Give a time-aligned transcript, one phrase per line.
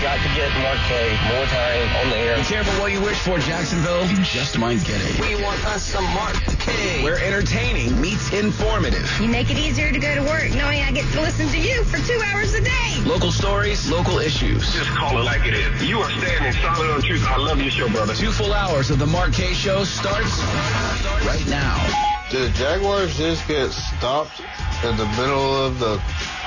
[0.00, 2.36] got to get Mark Kaye more time on the air.
[2.36, 4.06] Be careful what you wish for, Jacksonville.
[4.06, 5.20] You just might get it.
[5.20, 7.04] We want us some Mark Kaye.
[7.04, 9.08] Where entertaining meets informative.
[9.20, 11.84] You make it easier to go to work knowing I get to listen to you
[11.84, 13.02] for two hours a day.
[13.04, 14.72] Local stories, local issues.
[14.72, 15.84] Just call it like it is.
[15.84, 17.24] You are standing solid on truth.
[17.26, 18.14] I love your show, brother.
[18.14, 20.40] Two full hours of the Mark Kaye Show starts
[21.26, 21.76] right now.
[22.30, 24.40] Did the Jaguars just get stopped
[24.84, 26.00] in the middle of the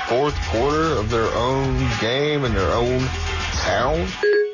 [0.08, 3.00] fourth quarter of their own game and their own
[3.64, 4.06] town?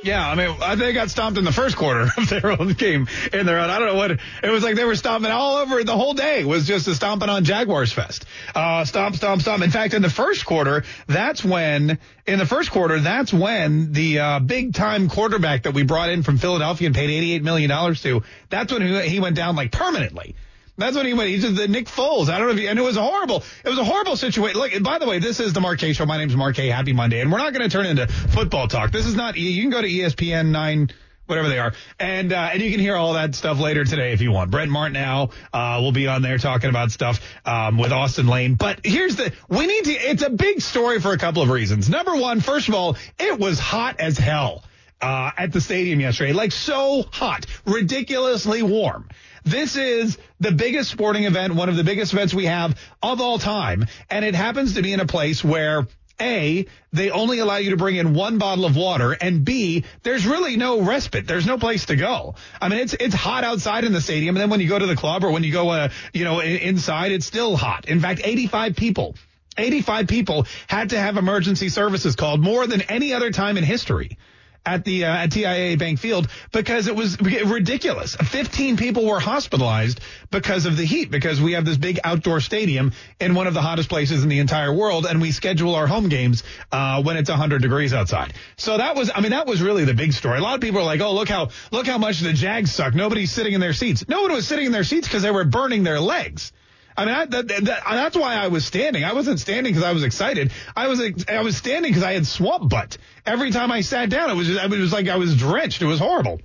[0.03, 3.45] Yeah, I mean, they got stomped in the first quarter of their own game in
[3.45, 3.69] their own.
[3.69, 4.77] I don't know what it was like.
[4.77, 6.45] They were stomping all over the whole day.
[6.45, 8.25] Was just a stomping on Jaguars fest.
[8.55, 9.63] Uh, stomp, stomp, stomp.
[9.63, 14.19] In fact, in the first quarter, that's when in the first quarter, that's when the
[14.19, 17.69] uh, big time quarterback that we brought in from Philadelphia and paid eighty eight million
[17.69, 18.23] dollars to.
[18.49, 20.35] That's when he, he went down like permanently.
[20.81, 21.29] That's what he went.
[21.29, 22.31] He's just the Nick Foles.
[22.31, 23.45] I don't know if and it was a horrible.
[23.65, 24.59] It was a horrible situation.
[24.59, 26.07] Look, by the way, this is the Kaye Show.
[26.07, 26.69] My name's Mark Kaye.
[26.69, 27.21] Happy Monday.
[27.21, 28.91] And we're not going to turn into football talk.
[28.91, 30.91] This is not, you can go to ESPN 9,
[31.27, 31.75] whatever they are.
[31.99, 34.51] And, uh, and you can hear all that stuff later today if you want.
[34.51, 38.55] Brent Martineau, uh, will be on there talking about stuff, um, with Austin Lane.
[38.55, 41.91] But here's the, we need to, it's a big story for a couple of reasons.
[41.91, 44.65] Number one, first of all, it was hot as hell.
[45.03, 49.09] Uh, at the stadium yesterday, like so hot, ridiculously warm.
[49.45, 53.39] This is the biggest sporting event, one of the biggest events we have of all
[53.39, 53.87] time.
[54.09, 55.87] And it happens to be in a place where
[56.21, 60.27] a, they only allow you to bring in one bottle of water, and B, there's
[60.27, 61.27] really no respite.
[61.27, 62.35] There's no place to go.
[62.61, 64.87] I mean, it's it's hot outside in the stadium, and then when you go to
[64.87, 67.87] the club or when you go, uh, you know, inside, it's still hot.
[67.89, 69.15] In fact, 85 people,
[69.57, 74.19] 85 people had to have emergency services called more than any other time in history
[74.65, 78.15] at the uh, at TIAA Bank Field because it was ridiculous.
[78.15, 82.93] 15 people were hospitalized because of the heat because we have this big outdoor stadium
[83.19, 86.09] in one of the hottest places in the entire world and we schedule our home
[86.09, 86.43] games
[86.73, 88.35] uh, when it's 100 degrees outside.
[88.57, 90.39] So that was I mean that was really the big story.
[90.39, 92.95] A lot of people are like, "Oh, look how look how much the Jags suck.
[92.95, 95.45] Nobody's sitting in their seats." No one was sitting in their seats because they were
[95.45, 96.53] burning their legs.
[96.97, 99.05] I mean, I, that, that, that's why I was standing.
[99.05, 100.53] I wasn't standing because I was excited.
[100.77, 102.99] I was I was standing because I had swamp butt.
[103.25, 105.83] Every time I sat down, it was just, it was like I was drenched.
[105.83, 106.41] It was horrible.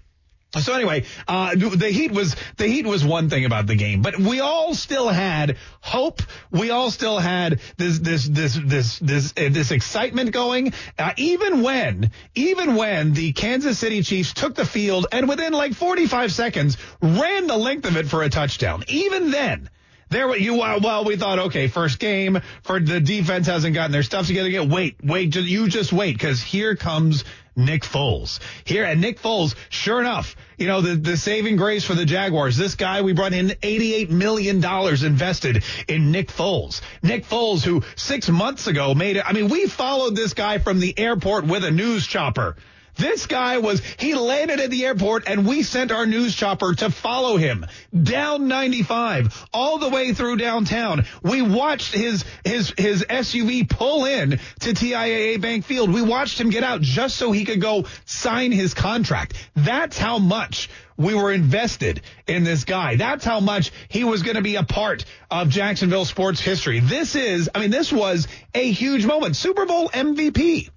[0.62, 4.18] So anyway, uh, the heat was the heat was one thing about the game, but
[4.18, 6.22] we all still had hope.
[6.50, 10.74] We all still had this this this this this uh, this excitement going.
[10.98, 15.74] Uh, even when even when the Kansas City Chiefs took the field and within like
[15.74, 18.84] 45 seconds ran the length of it for a touchdown.
[18.88, 19.70] Even then,
[20.10, 24.28] there, you well, we thought, okay, first game for the defense hasn't gotten their stuff
[24.28, 24.68] together yet.
[24.68, 27.24] Wait, wait, you just wait, because here comes
[27.56, 28.40] Nick Foles.
[28.66, 32.58] Here, and Nick Foles, sure enough, you know, the, the saving grace for the Jaguars.
[32.58, 34.64] This guy, we brought in $88 million
[35.06, 36.82] invested in Nick Foles.
[37.02, 40.80] Nick Foles, who six months ago made it, I mean, we followed this guy from
[40.80, 42.56] the airport with a news chopper.
[42.98, 46.90] This guy was, he landed at the airport and we sent our news chopper to
[46.90, 47.66] follow him
[48.04, 51.06] down 95 all the way through downtown.
[51.22, 55.92] We watched his, his, his SUV pull in to TIAA Bank Field.
[55.92, 59.34] We watched him get out just so he could go sign his contract.
[59.56, 62.96] That's how much we were invested in this guy.
[62.96, 66.80] That's how much he was going to be a part of Jacksonville sports history.
[66.80, 69.36] This is, I mean, this was a huge moment.
[69.36, 70.70] Super Bowl MVP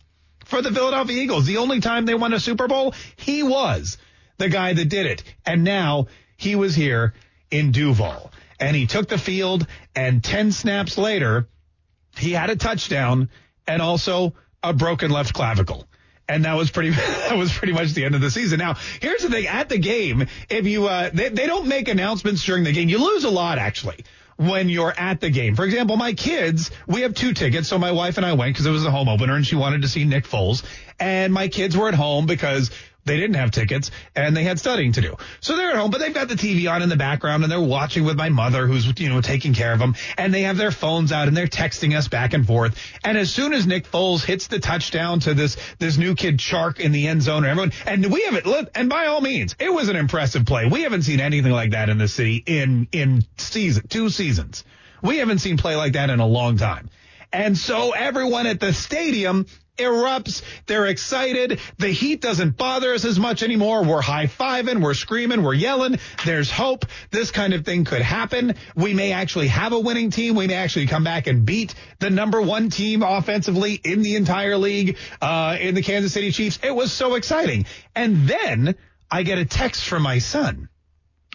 [0.48, 1.44] for the Philadelphia Eagles.
[1.44, 3.98] The only time they won a Super Bowl, he was
[4.38, 5.22] the guy that did it.
[5.44, 7.12] And now he was here
[7.50, 8.32] in Duval.
[8.58, 11.48] And he took the field, and 10 snaps later,
[12.16, 13.28] he had a touchdown
[13.66, 15.87] and also a broken left clavicle.
[16.26, 16.91] And that was pretty,
[17.28, 18.58] that was pretty much the end of the season.
[18.58, 19.47] Now, here's the thing.
[19.47, 22.88] At the game, if you, uh, they, they don't make announcements during the game.
[22.88, 24.03] You lose a lot, actually
[24.38, 25.56] when you're at the game.
[25.56, 27.69] For example, my kids, we have two tickets.
[27.69, 29.82] So my wife and I went because it was a home opener and she wanted
[29.82, 30.62] to see Nick Foles.
[31.00, 32.71] And my kids were at home because
[33.08, 35.16] they didn't have tickets and they had studying to do.
[35.41, 37.60] So they're at home, but they've got the TV on in the background and they're
[37.60, 40.70] watching with my mother who's, you know, taking care of them and they have their
[40.70, 42.78] phones out and they're texting us back and forth.
[43.02, 46.78] And as soon as Nick Foles hits the touchdown to this, this new kid Chark
[46.78, 49.96] in the end zone, everyone, and we haven't, and by all means, it was an
[49.96, 50.66] impressive play.
[50.66, 54.64] We haven't seen anything like that in the city in, in season, two seasons.
[55.02, 56.90] We haven't seen play like that in a long time.
[57.32, 59.46] And so everyone at the stadium
[59.78, 60.42] erupts.
[60.66, 61.60] They're excited.
[61.78, 63.84] The heat doesn't bother us as much anymore.
[63.84, 64.82] We're high fiving.
[64.82, 65.42] We're screaming.
[65.42, 65.98] We're yelling.
[66.25, 66.84] There's hope.
[67.10, 68.54] This kind of thing could happen.
[68.76, 70.34] We may actually have a winning team.
[70.34, 74.56] We may actually come back and beat the number one team offensively in the entire
[74.56, 76.58] league, uh, in the Kansas City Chiefs.
[76.62, 77.66] It was so exciting.
[77.94, 78.74] And then
[79.10, 80.69] I get a text from my son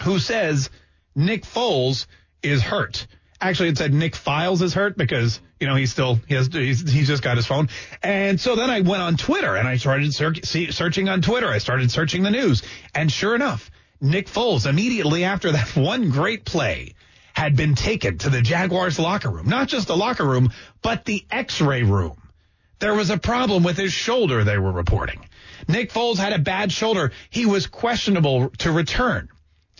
[0.03, 0.69] who says
[1.15, 2.05] Nick Foles
[2.41, 3.07] is hurt.
[3.39, 6.91] Actually, it said Nick Files is hurt because you know he's still he has he's,
[6.91, 7.69] he's just got his phone.
[8.03, 11.47] And so then I went on Twitter and I started search, see, searching on Twitter.
[11.47, 12.63] I started searching the news,
[12.93, 13.71] and sure enough,
[14.01, 16.95] Nick Foles immediately after that one great play
[17.31, 19.47] had been taken to the Jaguars locker room.
[19.47, 20.51] Not just the locker room,
[20.81, 22.21] but the X-ray room.
[22.79, 24.43] There was a problem with his shoulder.
[24.43, 25.25] They were reporting.
[25.69, 27.13] Nick Foles had a bad shoulder.
[27.29, 29.29] He was questionable to return.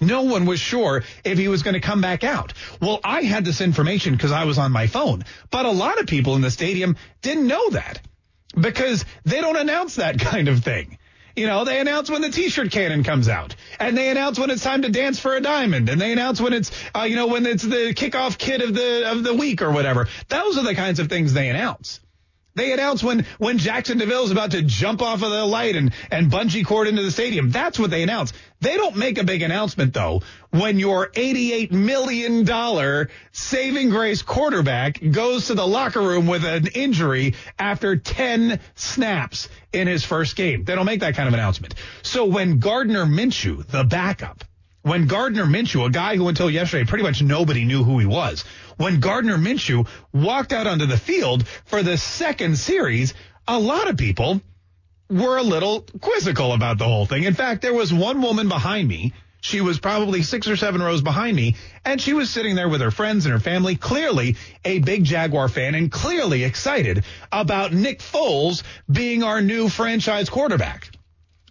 [0.02, 2.54] No one was sure if he was going to come back out.
[2.82, 6.08] Well, I had this information because I was on my phone, but a lot of
[6.08, 8.02] people in the stadium didn't know that
[8.60, 10.98] because they don't announce that kind of thing.
[11.36, 14.62] You know, they announce when the t-shirt cannon comes out and they announce when it's
[14.62, 17.48] time to dance for a diamond and they announce when it's, uh, you know, when
[17.48, 20.08] it's the kickoff kid of the, of the week or whatever.
[20.30, 22.00] Those are the kinds of things they announce.
[22.56, 25.76] They announce when when Jaxson de Ville is about to jump off of the light
[25.76, 27.50] and and bungee cord into the stadium.
[27.50, 28.32] That's what they announce.
[28.62, 30.22] They don't make a big announcement though
[30.52, 36.68] when your 88 million dollar saving grace quarterback goes to the locker room with an
[36.68, 40.64] injury after 10 snaps in his first game.
[40.64, 41.74] They don't make that kind of announcement.
[42.04, 44.44] So when Gardner Minshew, the backup,
[44.84, 48.44] when Gardner Minshew, a guy who until yesterday pretty much nobody knew who he was,
[48.78, 53.14] when Gardner Minshew walked out onto the field for the second series,
[53.48, 54.42] a lot of people
[55.10, 57.24] were a little quizzical about the whole thing.
[57.24, 59.14] In fact, there was one woman behind me.
[59.42, 62.80] She was probably six or seven rows behind me, and she was sitting there with
[62.80, 68.00] her friends and her family, clearly a big Jaguar fan and clearly excited about Nick
[68.00, 70.90] Foles being our new franchise quarterback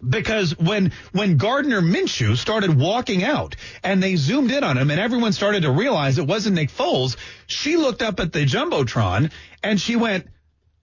[0.06, 5.00] because when when Gardner Minshew started walking out and they zoomed in on him and
[5.00, 7.16] everyone started to realize it wasn't Nick Foles,
[7.46, 9.30] she looked up at the jumbotron
[9.62, 10.26] and she went,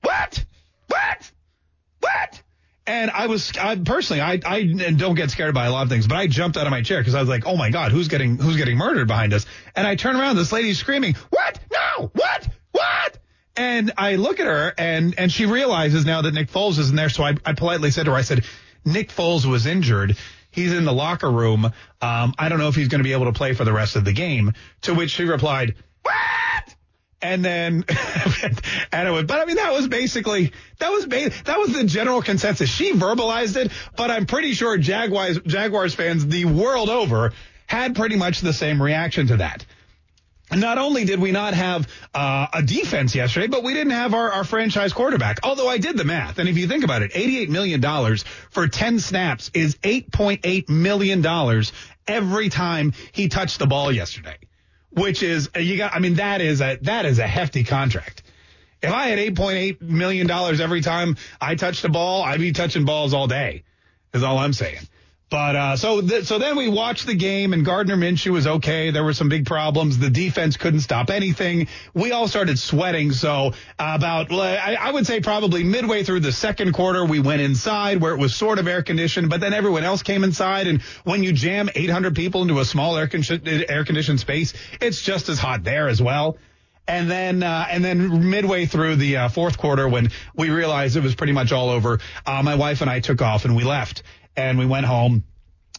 [0.02, 0.46] "What?
[0.88, 1.32] What?
[2.00, 2.42] What?"
[2.88, 4.64] And I was I, personally, I I
[4.96, 7.00] don't get scared by a lot of things, but I jumped out of my chair
[7.00, 9.46] because I was like, "Oh my God, who's getting who's getting murdered behind us?"
[9.76, 11.60] And I turn around, this lady's screaming, "What?
[11.72, 12.12] No!
[12.14, 12.48] What?
[12.72, 13.18] What?"
[13.56, 17.10] And I look at her and and she realizes now that Nick Foles isn't there,
[17.10, 18.46] so I, I politely said to her, I said,
[18.86, 20.18] Nick Foles was injured.
[20.52, 21.66] He's in the locker room.
[22.02, 23.96] Um, I don't know if he's going to be able to play for the rest
[23.96, 24.54] of the game.
[24.84, 26.76] To which she replied, "What?"
[27.22, 27.84] And then,
[28.92, 31.84] and it was, but I mean, that was basically, that was, ba- that was the
[31.84, 32.70] general consensus.
[32.70, 37.34] She verbalized it, but I'm pretty sure Jaguars, Jaguars fans the world over
[37.68, 39.66] had pretty much the same reaction to that.
[40.52, 44.32] Not only did we not have uh, a defense yesterday, but we didn't have our,
[44.32, 45.40] our franchise quarterback.
[45.44, 48.18] Although I did the math, and if you think about it, $88 million
[48.50, 51.64] for 10 snaps is $8.8 million
[52.08, 54.38] every time he touched the ball yesterday.
[54.92, 58.24] Which is, you got, I mean, that is a, that is a hefty contract.
[58.82, 63.14] If I had $8.8 million every time I touched the ball, I'd be touching balls
[63.14, 63.64] all day,
[64.14, 64.80] is all I'm saying.
[65.30, 68.90] But uh, so th- so then we watched the game, and Gardner Minshew was okay.
[68.90, 70.00] There were some big problems.
[70.00, 71.68] The defense couldn't stop anything.
[71.94, 73.12] We all started sweating.
[73.12, 77.42] So uh, about I, I would say probably midway through the second quarter, we went
[77.44, 80.66] inside where it was sort of air conditioned, but then everyone else came inside.
[80.66, 85.00] And when you jam 800 people into a small air con- air conditioned space, it's
[85.00, 86.38] just as hot there as well.
[86.88, 91.04] And then, uh, and then midway through the uh, fourth quarter, when we realized it
[91.04, 94.02] was pretty much all over, uh, my wife and I took off and we left
[94.40, 95.24] and we went home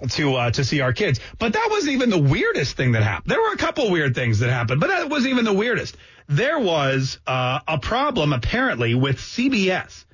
[0.09, 1.21] to uh, to see our kids.
[1.39, 3.31] But that wasn't even the weirdest thing that happened.
[3.31, 5.97] There were a couple weird things that happened, but that wasn't even the weirdest.
[6.29, 10.05] There was uh, a problem apparently with CBS.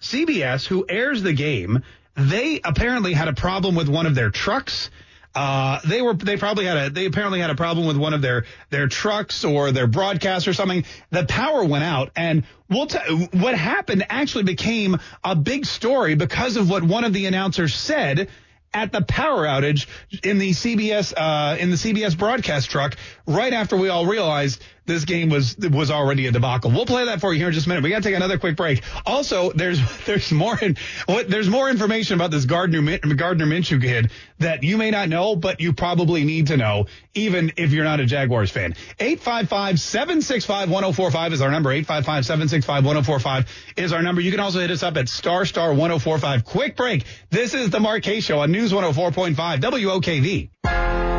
[0.00, 1.82] CBS, who airs the game,
[2.16, 4.90] they apparently had a problem with one of their trucks.
[5.34, 8.22] Uh, they were they probably had a they apparently had a problem with one of
[8.22, 10.84] their their trucks or their broadcast or something.
[11.10, 16.56] The power went out, and we'll t- what happened actually became a big story because
[16.56, 18.28] of what one of the announcers said
[18.74, 19.86] at the power outage
[20.22, 25.04] in the CBS uh, in the CBS broadcast truck right after we all realized this
[25.04, 26.72] game was was already a debacle.
[26.72, 27.84] We'll play that for you here in just a minute.
[27.84, 28.82] We got to take another quick break.
[29.06, 30.76] Also, there's there's more in,
[31.06, 35.36] what there's more information about this Gardner Gardner Minshew kid that you may not know,
[35.36, 38.74] but you probably need to know, even if you're not a Jaguars fan.
[38.98, 41.70] 855-765-1045 is our number.
[41.70, 44.20] 855-765-1045 is our number.
[44.20, 46.44] You can also hit us up at star star 1045.
[46.44, 47.04] Quick break.
[47.30, 51.17] This is the Kaye Show on News 104.5 WOKV.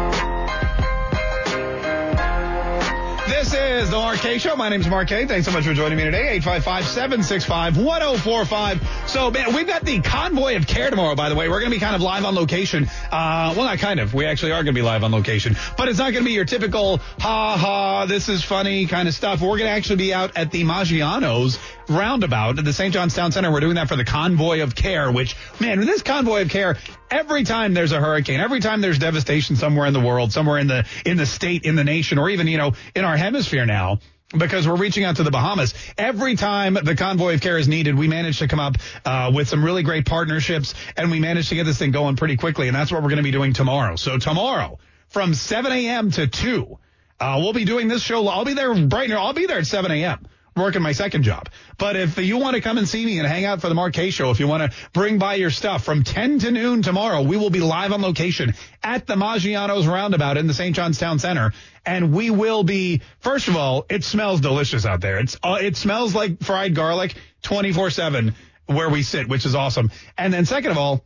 [3.40, 4.58] This is the Mark Kaye Show.
[4.58, 5.26] My name is Mark Kaye.
[5.26, 6.38] Thanks so much for joining me today.
[6.42, 9.08] 855-765-1045.
[9.08, 11.48] So, man, we've got the convoy of care tomorrow, by the way.
[11.48, 12.90] We're going to be kind of live on location.
[13.10, 14.14] Uh, well, not kind of.
[14.14, 15.56] We actually are going to be live on location.
[15.78, 19.14] But it's not going to be your typical, ha ha, this is funny kind of
[19.14, 19.40] stuff.
[19.40, 22.94] We're going to actually be out at the Maggiano's roundabout at the St.
[22.94, 23.54] John's Town Center.
[23.54, 26.76] We're doing that for the convoy of care, which, man, this convoy of care,
[27.12, 30.68] every time there's a hurricane, every time there's devastation somewhere in the world, somewhere in
[30.68, 34.00] the in the state, in the nation, or even you know in our hemisphere now.
[34.38, 35.74] Because we're reaching out to the Bahamas.
[35.98, 39.48] Every time the convoy of care is needed, we manage to come up uh, with
[39.48, 42.68] some really great partnerships, and we manage to get this thing going pretty quickly.
[42.68, 43.96] And that's what we're going to be doing tomorrow.
[43.96, 46.12] So tomorrow, from 7 a.m.
[46.12, 46.78] to 2,
[47.20, 48.28] uh, we'll be doing this show.
[48.28, 50.28] I'll be there bright and I'll be there at 7 a.m
[50.60, 51.50] working my second job.
[51.78, 53.94] But if you want to come and see me and hang out for the Mark
[53.94, 57.22] Kaye show, if you want to bring by your stuff from 10 to noon tomorrow,
[57.22, 60.76] we will be live on location at the Maggiano's Roundabout in the St.
[60.76, 61.54] John's Town Center.
[61.86, 65.18] And we will be, first of all, it smells delicious out there.
[65.18, 68.36] It's, uh, it smells like fried garlic 24 seven
[68.66, 69.92] where we sit, which is awesome.
[70.18, 71.04] And then second of all,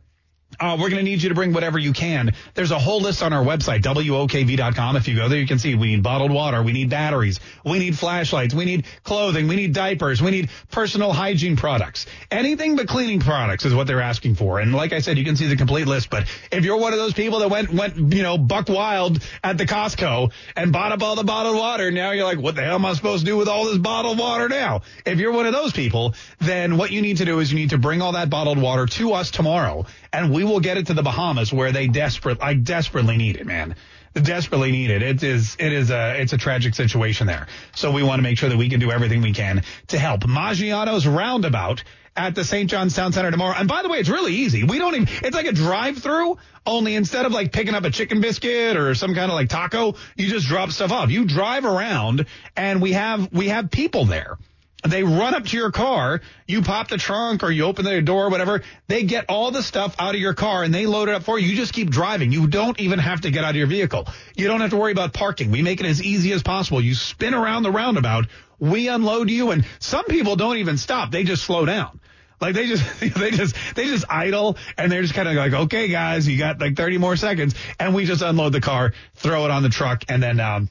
[0.60, 2.34] uh, we're going to need you to bring whatever you can.
[2.54, 4.96] There's a whole list on our website, WOKV.com.
[4.96, 7.78] If you go there, you can see we need bottled water, we need batteries, we
[7.78, 12.06] need flashlights, we need clothing, we need diapers, we need personal hygiene products.
[12.30, 14.60] Anything but cleaning products is what they're asking for.
[14.60, 16.10] And like I said, you can see the complete list.
[16.10, 19.58] But if you're one of those people that went, went, you know, buck wild at
[19.58, 22.76] the Costco and bought up all the bottled water, now you're like, what the hell
[22.76, 24.82] am I supposed to do with all this bottled water now?
[25.04, 27.70] If you're one of those people, then what you need to do is you need
[27.70, 30.94] to bring all that bottled water to us tomorrow and we will get it to
[30.94, 33.74] the Bahamas where they desperate, I desperately need it, man.
[34.14, 35.02] Desperately need it.
[35.02, 37.48] It is, it is a, it's a tragic situation there.
[37.74, 40.20] So we want to make sure that we can do everything we can to help.
[40.20, 41.82] Maggiano's Roundabout
[42.16, 42.70] at the St.
[42.70, 43.56] John's Town Center tomorrow.
[43.58, 44.62] And by the way, it's really easy.
[44.62, 47.90] We don't even, it's like a drive through, only instead of like picking up a
[47.90, 51.10] chicken biscuit or some kind of like taco, you just drop stuff off.
[51.10, 54.38] You drive around and we have, we have people there.
[54.86, 58.28] They run up to your car, you pop the trunk or you open the door,
[58.28, 58.62] whatever.
[58.86, 61.38] They get all the stuff out of your car and they load it up for
[61.38, 61.48] you.
[61.48, 62.32] You just keep driving.
[62.32, 64.06] You don't even have to get out of your vehicle.
[64.36, 65.50] You don't have to worry about parking.
[65.50, 66.82] We make it as easy as possible.
[66.82, 68.26] You spin around the roundabout.
[68.58, 71.10] We unload you and some people don't even stop.
[71.10, 71.98] They just slow down.
[72.38, 75.88] Like they just, they just, they just idle and they're just kind of like, okay,
[75.88, 77.54] guys, you got like 30 more seconds.
[77.80, 80.68] And we just unload the car, throw it on the truck and then, um,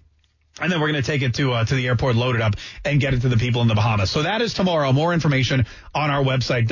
[0.62, 2.55] and then we're going to take it to uh, to the airport, load it up,
[2.86, 4.12] and get it to the people in the Bahamas.
[4.12, 4.91] So that is tomorrow.
[4.91, 6.67] More information on our website,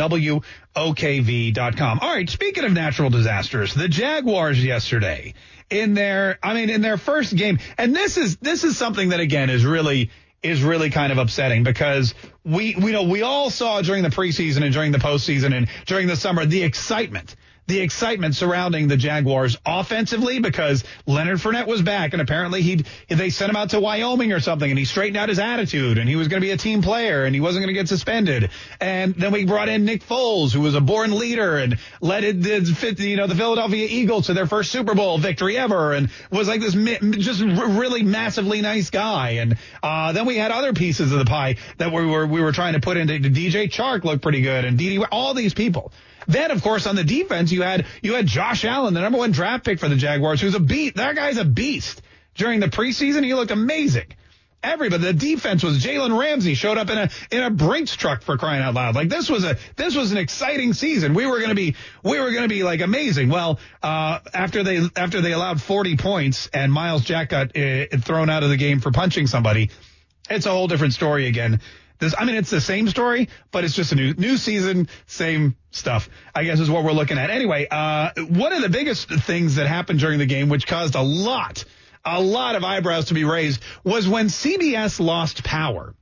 [0.75, 1.99] WOKV.com.
[1.99, 2.29] All right.
[2.29, 5.33] Speaking of natural disasters, the Jaguars yesterday
[5.69, 9.19] in their, I mean, in their first game, and this is this is something that
[9.19, 10.11] again is really
[10.43, 14.63] is really kind of upsetting because we we know we all saw during the preseason
[14.63, 17.35] and during the postseason and during the summer the excitement
[17.71, 23.29] the excitement surrounding the Jaguars offensively because Leonard Fournette was back and apparently he they
[23.29, 26.17] sent him out to Wyoming or something and he straightened out his attitude and he
[26.17, 28.51] was going to be a team player and he wasn't going to get suspended.
[28.81, 32.95] And then we brought in Nick Foles, who was a born leader and led the
[32.99, 36.59] you know the Philadelphia Eagles to their first Super Bowl victory ever and was like
[36.59, 39.31] this just really massively nice guy.
[39.41, 42.51] And uh, then we had other pieces of the pie that we were we were
[42.51, 45.93] trying to put into DJ Chark looked pretty good and Dede, all these people.
[46.27, 49.31] Then, of course, on the defense, you had you had Josh Allen, the number one
[49.31, 50.95] draft pick for the Jaguars, who's a beat.
[50.95, 52.01] That guy's a beast.
[52.35, 54.07] During the preseason, he looked amazing.
[54.63, 58.37] Everybody, the defense was Jalen Ramsey showed up in a in a Brinks truck for
[58.37, 58.93] crying out loud.
[58.93, 61.15] Like this was a this was an exciting season.
[61.15, 63.29] We were to be we were to be like amazing.
[63.29, 68.29] Well, uh, after they after they allowed 40 points and Myles Jack got uh, thrown
[68.29, 69.71] out of the game for punching somebody,
[70.29, 71.59] it's a whole different story again.
[72.01, 75.55] This, I mean, it's the same story, but it's just a new new season, same
[75.69, 76.09] stuff.
[76.33, 77.29] I guess is what we're looking at.
[77.29, 81.01] Anyway, uh, one of the biggest things that happened during the game, which caused a
[81.03, 81.63] lot,
[82.03, 85.93] a lot of eyebrows to be raised, was when CBS lost power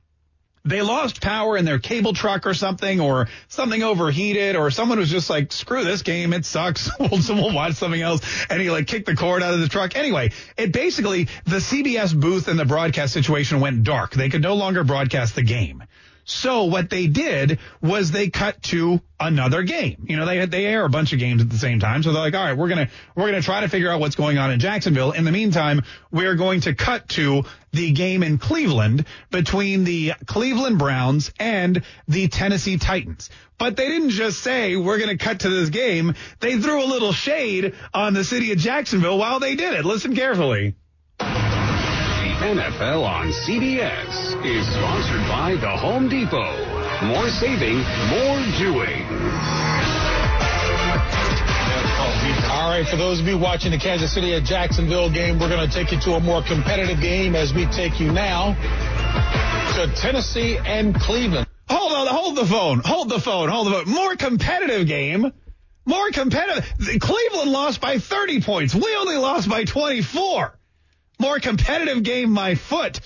[0.64, 5.10] they lost power in their cable truck or something, or something overheated, or someone was
[5.10, 6.90] just like, screw this game, it sucks.
[7.00, 8.20] we'll, we'll watch something else.
[8.50, 9.96] And he like kicked the cord out of the truck.
[9.96, 14.12] Anyway, it basically, the CBS booth and the broadcast situation went dark.
[14.12, 15.82] They could no longer broadcast the game.
[16.30, 20.06] So what they did was they cut to another game.
[20.08, 22.02] You know, they they air a bunch of games at the same time.
[22.02, 24.38] So they're like, all right, we're gonna we're gonna try to figure out what's going
[24.38, 25.10] on in Jacksonville.
[25.10, 25.82] In the meantime,
[26.12, 32.28] we're going to cut to the game in Cleveland between the Cleveland Browns and the
[32.28, 33.28] Tennessee Titans.
[33.58, 36.14] But they didn't just say we're to cut to this game.
[36.38, 39.84] They threw a little shade on the city of Jacksonville while they did it.
[39.84, 40.76] Listen carefully.
[42.40, 46.56] NFL on CBS is sponsored by The Home Depot.
[47.04, 47.76] More saving,
[48.08, 49.04] more doing.
[52.48, 55.68] All right, for those of you watching the Kansas City at Jacksonville game, we're going
[55.68, 58.54] to take you to a more competitive game as we take you now
[59.74, 61.46] to Tennessee and Cleveland.
[61.68, 63.90] Hold on, hold the phone, hold the phone, hold the phone.
[63.92, 65.30] More competitive game.
[65.84, 66.64] More competitive.
[67.00, 68.74] Cleveland lost by 30 points.
[68.74, 70.56] We only lost by 24
[71.20, 73.00] more competitive game, my foot.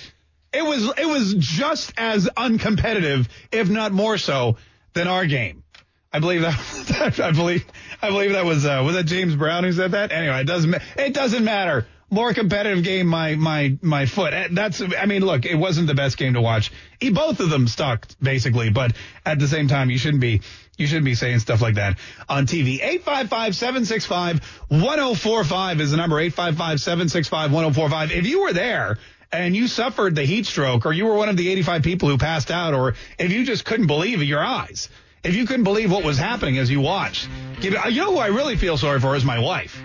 [0.53, 4.57] It was it was just as uncompetitive, if not more so,
[4.95, 5.65] than our game.
[6.13, 7.21] I believe that.
[7.21, 7.67] I believe.
[8.01, 10.13] I believe that was uh, was that James Brown who said that.
[10.13, 10.75] Anyway, it doesn't.
[10.97, 11.89] It doesn't matter.
[12.09, 13.09] More competitive game.
[13.09, 14.33] My my my foot.
[14.53, 14.81] That's.
[14.81, 16.71] I mean, look, it wasn't the best game to watch.
[17.01, 18.93] Both of them stuck basically, but
[19.27, 20.43] at the same time, you shouldn't be.
[20.77, 22.81] You shouldn't be saying stuff like that on TV.
[23.05, 26.17] 855-765-1045 is the number.
[26.17, 28.11] 855-765-1045.
[28.11, 28.99] If you were there
[29.31, 32.19] and you suffered the heat stroke or you were one of the 85 people who
[32.19, 34.89] passed out or if you just couldn't believe your eyes,
[35.23, 37.29] if you couldn't believe what was happening as you watched,
[37.61, 39.81] give, you know who I really feel sorry for is my wife.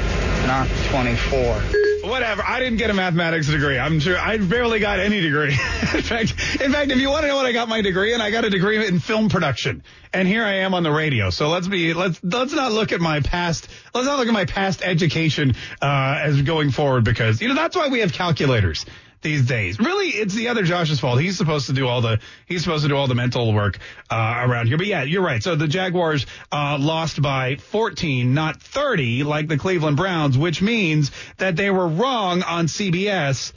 [0.48, 1.62] not 24.
[2.04, 2.44] Whatever.
[2.44, 3.78] I didn't get a mathematics degree.
[3.78, 5.52] I'm sure I barely got any degree.
[5.94, 8.22] in fact, in fact, if you want to know what I got my degree in,
[8.22, 9.84] I got a degree in film production.
[10.14, 11.30] And here I am on the radio.
[11.30, 14.46] So let's be let's let's not look at my past let's not look at my
[14.46, 18.86] past education uh, as going forward because you know that's why we have calculators
[19.22, 19.80] these days.
[19.80, 21.20] Really, it's the other Josh's fault.
[21.20, 23.78] He's supposed to do all the he's supposed to do all the mental work
[24.10, 24.78] uh, around here.
[24.78, 25.42] But yeah, you're right.
[25.42, 31.12] So the Jaguars uh, lost by 14, not 30, like the Cleveland Browns, which means
[31.38, 33.54] that they were wrong on CBS.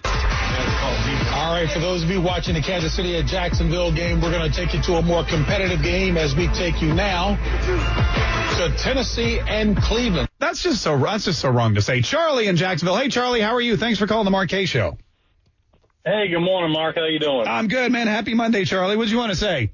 [1.34, 4.50] All right, for those of you watching the Kansas City at Jacksonville game, we're going
[4.50, 7.36] to take you to a more competitive game as we take you now
[8.56, 10.28] to Tennessee and Cleveland.
[10.38, 12.02] That's just so that's just so wrong to say.
[12.02, 12.96] Charlie in Jacksonville.
[12.96, 13.76] Hey Charlie, how are you?
[13.76, 14.96] Thanks for calling the Mark Kaye Show.
[16.06, 16.96] Hey, good morning, Mark.
[16.96, 17.48] How you doing?
[17.48, 18.06] I'm good, man.
[18.06, 18.94] Happy Monday, Charlie.
[18.94, 19.70] What do you want to say?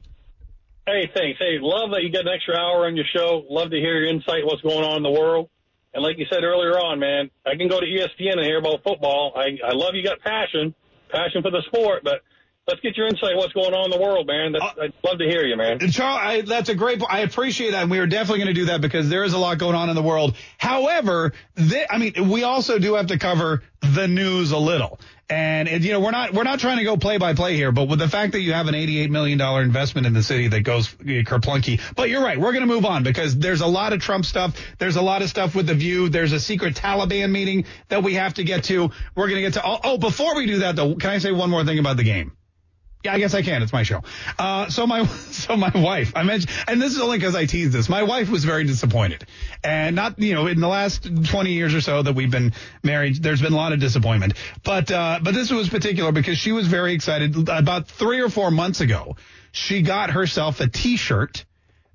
[0.86, 1.40] Hey, thanks.
[1.40, 3.42] Hey, love that you got an extra hour on your show.
[3.50, 5.50] Love to hear your insight, what's going on in the world.
[5.92, 8.84] And like you said earlier on, man, I can go to ESPN and hear about
[8.84, 9.32] football.
[9.34, 10.72] I, I love you got passion,
[11.10, 12.22] passion for the sport, but
[12.70, 14.52] let's get your insight, what's going on in the world, man.
[14.52, 15.80] That's, I'd love to hear you, man.
[15.90, 17.02] Charles, I, that's a great.
[17.08, 19.38] I appreciate that, and we are definitely going to do that because there is a
[19.38, 20.36] lot going on in the world.
[20.56, 25.00] However, thi- I mean, we also do have to cover the news a little.
[25.28, 27.70] And it, you know, we're not we're not trying to go play by play here,
[27.70, 30.48] but with the fact that you have an 88 million dollar investment in the city
[30.48, 31.80] that goes uh, kerplunky.
[31.94, 34.56] But you're right, we're going to move on because there's a lot of Trump stuff.
[34.78, 36.08] There's a lot of stuff with the View.
[36.08, 38.90] There's a secret Taliban meeting that we have to get to.
[39.14, 39.64] We're going to get to.
[39.64, 42.04] Oh, oh, before we do that though, can I say one more thing about the
[42.04, 42.32] game?
[43.02, 43.62] Yeah, I guess I can.
[43.62, 44.02] It's my show.
[44.38, 47.72] Uh, so my, so my wife, I mentioned, and this is only because I teased
[47.72, 47.88] this.
[47.88, 49.26] My wife was very disappointed,
[49.64, 53.22] and not, you know, in the last 20 years or so that we've been married,
[53.22, 54.34] there's been a lot of disappointment.
[54.62, 57.48] But, uh, but this was particular because she was very excited.
[57.48, 59.16] About three or four months ago,
[59.52, 61.46] she got herself a T-shirt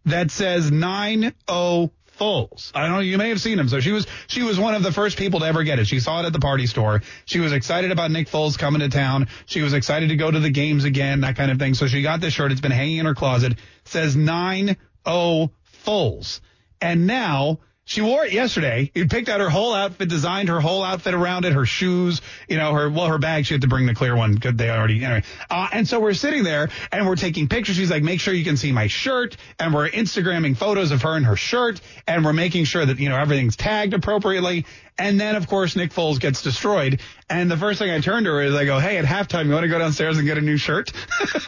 [0.05, 2.71] that says nine oh Foles.
[2.73, 2.99] I don't know.
[2.99, 3.67] You may have seen him.
[3.67, 5.87] So she was she was one of the first people to ever get it.
[5.87, 7.01] She saw it at the party store.
[7.25, 9.27] She was excited about Nick Foles coming to town.
[9.45, 11.73] She was excited to go to the games again, that kind of thing.
[11.73, 12.51] So she got this shirt.
[12.51, 13.53] It's been hanging in her closet.
[13.53, 15.51] It says nine oh
[15.85, 16.41] Foles,
[16.81, 17.59] and now.
[17.87, 18.89] She wore it yesterday.
[18.95, 22.19] You picked out her whole outfit, designed her whole outfit around it, her shoes,
[22.49, 23.45] you know, her, well, her bag.
[23.45, 25.21] She had to bring the clear one because they already, anyway.
[25.51, 27.75] Uh, and so we're sitting there and we're taking pictures.
[27.75, 29.37] She's like, make sure you can see my shirt.
[29.59, 31.79] And we're Instagramming photos of her in her shirt.
[32.07, 34.65] And we're making sure that, you know, everything's tagged appropriately.
[34.97, 37.01] And then, of course, Nick Foles gets destroyed.
[37.29, 39.51] And the first thing I turn to her is I go, hey, at halftime, you
[39.51, 40.91] want to go downstairs and get a new shirt?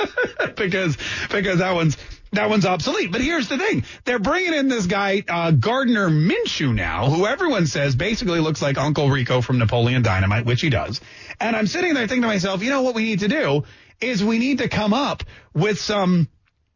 [0.56, 0.98] because,
[1.32, 1.98] because that one's,
[2.38, 3.12] that one's obsolete.
[3.12, 3.84] But here's the thing.
[4.06, 8.78] They're bringing in this guy, uh, Gardner Minshew now, who everyone says basically looks like
[8.78, 11.02] Uncle Rico from Napoleon Dynamite, which he does.
[11.40, 13.64] And I'm sitting there thinking to myself, you know what we need to do
[14.00, 15.24] is we need to come up
[15.54, 16.28] with some,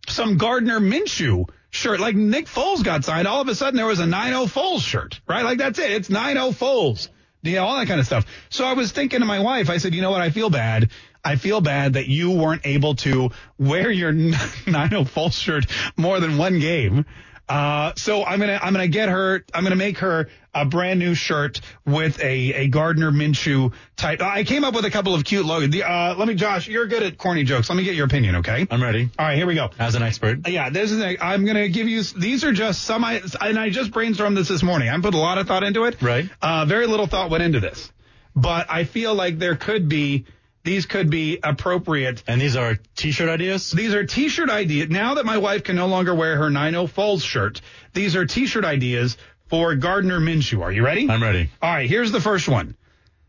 [0.07, 1.99] some Gardner Minshew shirt.
[1.99, 3.27] Like Nick Foles got signed.
[3.27, 5.43] All of a sudden there was a 9-0 Foles shirt, right?
[5.43, 5.91] Like that's it.
[5.91, 7.09] It's 9-0 Foles.
[7.43, 8.25] Know, all that kind of stuff.
[8.49, 10.21] So I was thinking to my wife, I said, you know what?
[10.21, 10.91] I feel bad.
[11.23, 14.65] I feel bad that you weren't able to wear your 9-0
[15.09, 15.65] Foles shirt
[15.97, 17.05] more than one game.
[17.51, 21.15] Uh, so I'm gonna I'm gonna get her I'm gonna make her a brand new
[21.15, 24.21] shirt with a a Gardner Minshew type.
[24.21, 25.69] I came up with a couple of cute logos.
[25.69, 27.69] The, uh, let me, Josh, you're good at corny jokes.
[27.69, 28.65] Let me get your opinion, okay?
[28.71, 29.09] I'm ready.
[29.19, 29.69] All right, here we go.
[29.77, 30.47] As an expert.
[30.47, 31.01] Yeah, this is.
[31.01, 32.03] A, I'm gonna give you.
[32.03, 33.03] These are just some.
[33.03, 34.87] I and I just brainstormed this this morning.
[34.87, 36.01] I put a lot of thought into it.
[36.01, 36.29] Right.
[36.41, 37.91] Uh, very little thought went into this,
[38.33, 40.25] but I feel like there could be
[40.63, 42.23] these could be appropriate.
[42.27, 43.71] And these are t-shirt ideas?
[43.71, 44.89] These are t-shirt ideas.
[44.89, 47.61] Now that my wife can no longer wear her 90 Foles shirt,
[47.93, 50.61] these are t-shirt ideas for Gardner Minshew.
[50.61, 51.09] Are you ready?
[51.09, 51.49] I'm ready.
[51.61, 52.75] All right, here's the first one.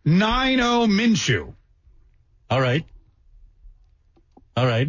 [0.05, 1.55] 90 Minshew.
[2.51, 2.85] All right.
[4.57, 4.88] All right.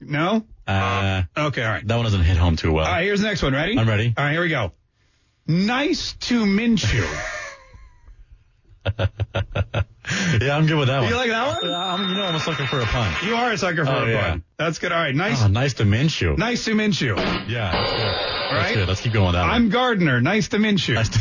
[0.00, 0.44] No?
[0.66, 1.86] Uh, okay, all right.
[1.86, 2.86] That one doesn't hit home too well.
[2.86, 3.52] All right, here's the next one.
[3.52, 3.76] Ready?
[3.76, 4.14] I'm ready.
[4.16, 4.72] All right, here we go.
[5.46, 7.06] Nice to Minshew.
[10.40, 11.08] yeah, I'm good with that one.
[11.08, 11.70] You like that one?
[11.72, 13.14] I'm, you know, I'm a sucker for a pun.
[13.26, 14.30] You are a sucker for Oh, a yeah.
[14.30, 14.44] pun.
[14.58, 14.92] That's good.
[14.92, 15.42] All right, nice.
[15.42, 16.36] Oh, nice to Minshew.
[16.38, 17.16] Nice to Minshew.
[17.48, 18.56] Yeah, that's good.
[18.56, 18.88] That's good.
[18.88, 19.68] Let's keep going with that I'm one.
[19.70, 20.20] Gardner.
[20.20, 20.94] Nice to Minshew.
[20.94, 21.20] Nice to-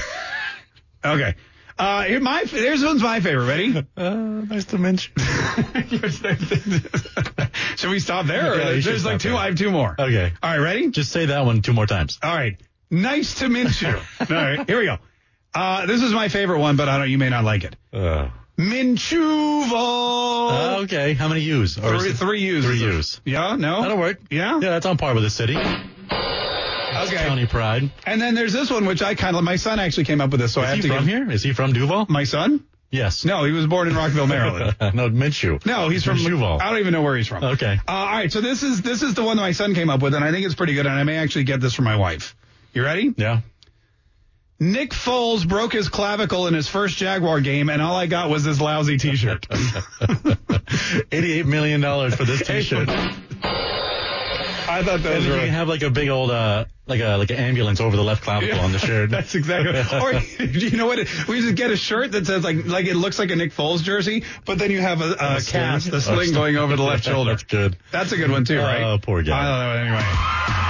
[1.05, 1.35] okay.
[1.77, 3.45] Uh, here my there's one's my favorite.
[3.47, 3.77] Ready?
[3.97, 5.11] uh, nice to Minshew.
[7.77, 8.57] should we stop there?
[8.75, 9.29] Yeah, there's like two.
[9.29, 9.37] there.
[9.37, 9.95] I have two more.
[9.97, 10.33] Okay.
[10.43, 10.89] All right, ready?
[10.89, 12.19] Just say that one two more times.
[12.21, 12.57] All right.
[12.91, 13.95] Nice to Minshew.
[14.19, 14.97] All right, here we go.
[15.53, 17.09] Uh, this is my favorite one, but I don't.
[17.09, 17.75] You may not like it.
[17.93, 19.71] Uh, Minchuval.
[20.51, 21.13] uh, okay.
[21.13, 21.77] How many U's?
[21.77, 22.65] Or three, three U's.
[22.65, 23.21] Three U's.
[23.25, 23.55] Yeah.
[23.55, 23.81] No.
[23.81, 24.19] That'll work.
[24.29, 24.59] Yeah.
[24.61, 25.55] Yeah, that's on par with the city.
[25.55, 27.15] Okay.
[27.17, 27.89] County pride.
[28.05, 29.43] And then there's this one, which I kind of.
[29.43, 31.15] My son actually came up with this, so I Is have he to from give.
[31.15, 31.31] here?
[31.31, 32.07] Is he from Duval?
[32.09, 32.65] My son?
[32.91, 33.23] Yes.
[33.23, 34.75] No, he was born in Rockville, Maryland.
[34.95, 35.63] no, Minshew.
[35.65, 36.59] No, he's from Duval.
[36.61, 37.43] I don't even know where he's from.
[37.43, 37.79] Okay.
[37.87, 40.01] Uh, all right, so this is this is the one that my son came up
[40.01, 41.95] with, and I think it's pretty good, and I may actually get this from my
[41.95, 42.35] wife.
[42.73, 43.13] You ready?
[43.15, 43.41] Yeah.
[44.59, 48.43] Nick Foles broke his clavicle in his first Jaguar game, and all I got was
[48.43, 49.47] this lousy T-shirt.
[51.11, 52.89] Eighty-eight million dollars for this T-shirt.
[52.89, 57.29] I thought that And was you have like a big old uh like a like
[57.29, 59.09] an ambulance over the left clavicle on the shirt.
[59.11, 59.79] That's exactly.
[59.99, 60.13] or
[60.45, 60.97] you know what?
[61.27, 63.83] We just get a shirt that says like like it looks like a Nick Foles
[63.83, 65.61] jersey, but then you have a, a, sling?
[65.61, 66.33] cast, Oh, a sling sling.
[66.33, 67.31] going over the left shoulder.
[67.31, 67.77] That's good.
[67.91, 68.81] That's a good one too, right?
[68.83, 69.39] Oh, poor guy.
[69.39, 69.71] I don't know.
[69.97, 70.05] Anyway.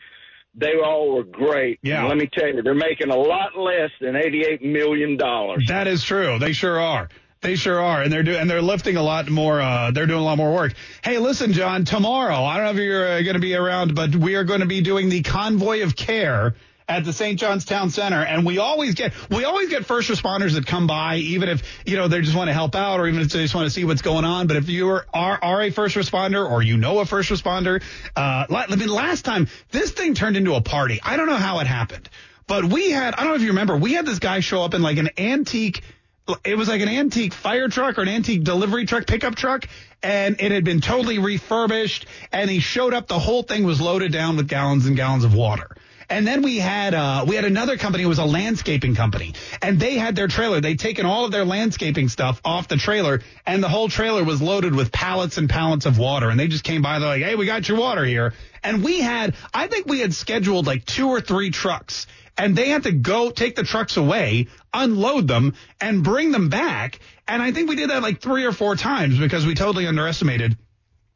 [0.55, 1.79] They all were great.
[1.81, 2.01] Yeah.
[2.01, 5.65] And let me tell you, they're making a lot less than eighty-eight million dollars.
[5.67, 6.37] That is true.
[6.37, 7.09] They sure are.
[7.43, 9.61] They sure are, and they're doing and they're lifting a lot more.
[9.61, 10.73] Uh, they're doing a lot more work.
[11.03, 11.83] Hey, listen, John.
[11.83, 14.61] Tomorrow, I don't know if you're uh, going to be around, but we are going
[14.61, 16.55] to be doing the convoy of care
[16.87, 17.37] at the St.
[17.37, 21.17] John's Town Center, and we always get we always get first responders that come by,
[21.17, 23.55] even if you know they just want to help out, or even if they just
[23.55, 24.47] want to see what's going on.
[24.47, 27.83] But if you are are, are a first responder, or you know a first responder,
[28.15, 31.01] uh, I mean, last time this thing turned into a party.
[31.03, 32.09] I don't know how it happened,
[32.47, 34.73] but we had I don't know if you remember, we had this guy show up
[34.73, 35.83] in like an antique
[36.45, 39.67] it was like an antique fire truck or an antique delivery truck, pickup truck,
[40.01, 42.05] and it had been totally refurbished.
[42.31, 43.07] And he showed up.
[43.07, 45.75] The whole thing was loaded down with gallons and gallons of water.
[46.09, 48.03] And then we had uh, we had another company.
[48.03, 50.61] It was a landscaping company, and they had their trailer.
[50.61, 54.41] They'd taken all of their landscaping stuff off the trailer, and the whole trailer was
[54.41, 56.29] loaded with pallets and pallets of water.
[56.29, 56.99] And they just came by.
[56.99, 58.33] They're like, "Hey, we got your water here."
[58.63, 62.07] And we had, I think we had scheduled like two or three trucks
[62.37, 66.99] and they had to go take the trucks away, unload them, and bring them back.
[67.27, 70.57] And I think we did that like three or four times because we totally underestimated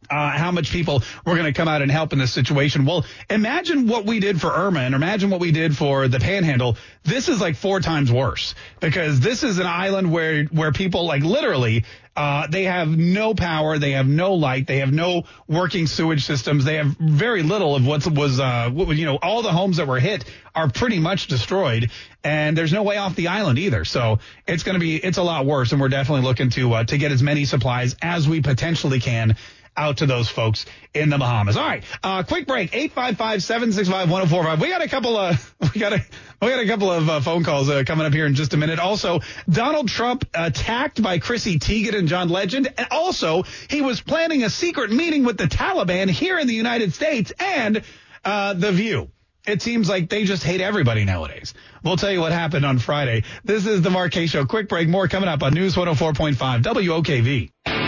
[0.10, 2.86] uh, how much people were going to come out and help in this situation.
[2.86, 6.78] Well, imagine what we did for Irma and imagine what we did for the Panhandle.
[7.04, 11.24] This is like four times worse because this is an island where where people like
[11.24, 11.86] literally
[12.18, 16.66] uh, they have no power, they have no light, they have no working sewage systems,
[16.66, 19.88] they have very little of what was uh, what, you know all the homes that
[19.88, 21.92] were hit are pretty much destroyed,
[22.24, 23.86] and there's no way off the island either.
[23.86, 24.18] So
[24.48, 26.98] it's going to be it's a lot worse, and we're definitely looking to uh, to
[26.98, 29.38] get as many supplies as we potentially can
[29.78, 31.56] out to those folks in the Bahamas.
[31.56, 32.72] All right, uh, quick break.
[32.72, 34.60] 855-765-1045.
[34.60, 36.04] We got a couple of, we got a,
[36.42, 38.58] we got a couple of uh, phone calls uh, coming up here in just a
[38.58, 38.80] minute.
[38.80, 42.74] Also, Donald Trump attacked by Chrissy Teigen and John Legend.
[42.78, 46.94] And also, he was planning a secret meeting with the Taliban here in the United
[46.94, 47.84] States and
[48.26, 49.12] uh, The View.
[49.48, 51.54] It seems like they just hate everybody nowadays.
[51.82, 53.24] We'll tell you what happened on Friday.
[53.46, 54.46] This is the Mark Kaye Show.
[54.46, 54.90] Quick break.
[54.90, 57.87] More coming up on News 104.5 WOKV.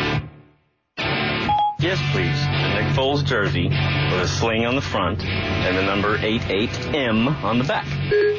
[1.79, 2.35] Yes, please.
[2.43, 7.57] A Nick Foles jersey with a sling on the front and the number 88M on
[7.57, 7.87] the back.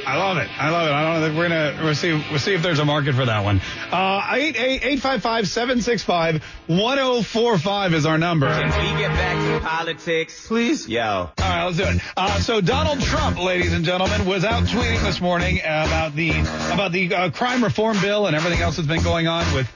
[0.07, 0.51] I love it.
[0.61, 0.93] I love it.
[0.93, 1.39] I don't know.
[1.39, 3.63] We're gonna we'll see we'll see if there's a market for that one.
[3.91, 8.19] Uh, eight eight eight five five seven six five one zero four five is our
[8.19, 8.47] number.
[8.49, 10.87] Can we get back to politics, please?
[10.87, 11.03] Yo.
[11.03, 12.03] All right, let's do it.
[12.19, 16.31] Uh, so Donald Trump, ladies and gentlemen, was out tweeting this morning about the
[16.73, 19.67] about the uh, crime reform bill and everything else that's been going on with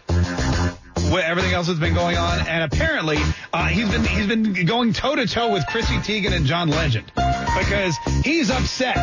[1.22, 3.18] everything else that's been going on, and apparently
[3.52, 7.10] uh, he's been he's been going toe to toe with Chrissy Teigen and John Legend
[7.14, 8.98] because he's upset.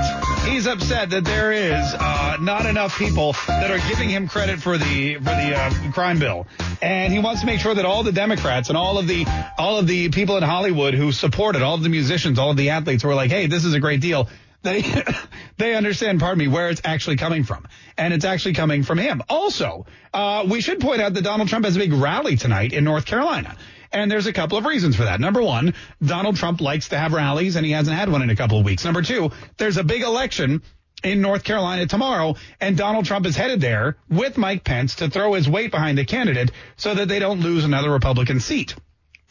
[0.46, 4.78] He's upset that there is uh, not enough people that are giving him credit for
[4.78, 6.48] the for the uh, crime bill,
[6.82, 9.26] and he wants to make sure that all the Democrats and all of the
[9.58, 12.58] all of the people in Hollywood who support it, all of the musicians, all of
[12.58, 14.28] the athletes were like, hey, this is a great deal
[14.64, 14.84] they
[15.58, 19.22] they understand, pardon me, where it's actually coming from, and it's actually coming from him.
[19.30, 22.84] Also, uh, we should point out that Donald Trump has a big rally tonight in
[22.84, 23.56] North Carolina.
[23.94, 25.20] And there's a couple of reasons for that.
[25.20, 28.36] Number one, Donald Trump likes to have rallies, and he hasn't had one in a
[28.38, 28.86] couple of weeks.
[28.86, 30.62] Number two, there's a big election
[31.04, 35.34] in North Carolina tomorrow, and Donald Trump is headed there with Mike Pence to throw
[35.34, 38.76] his weight behind the candidate so that they don't lose another Republican seat.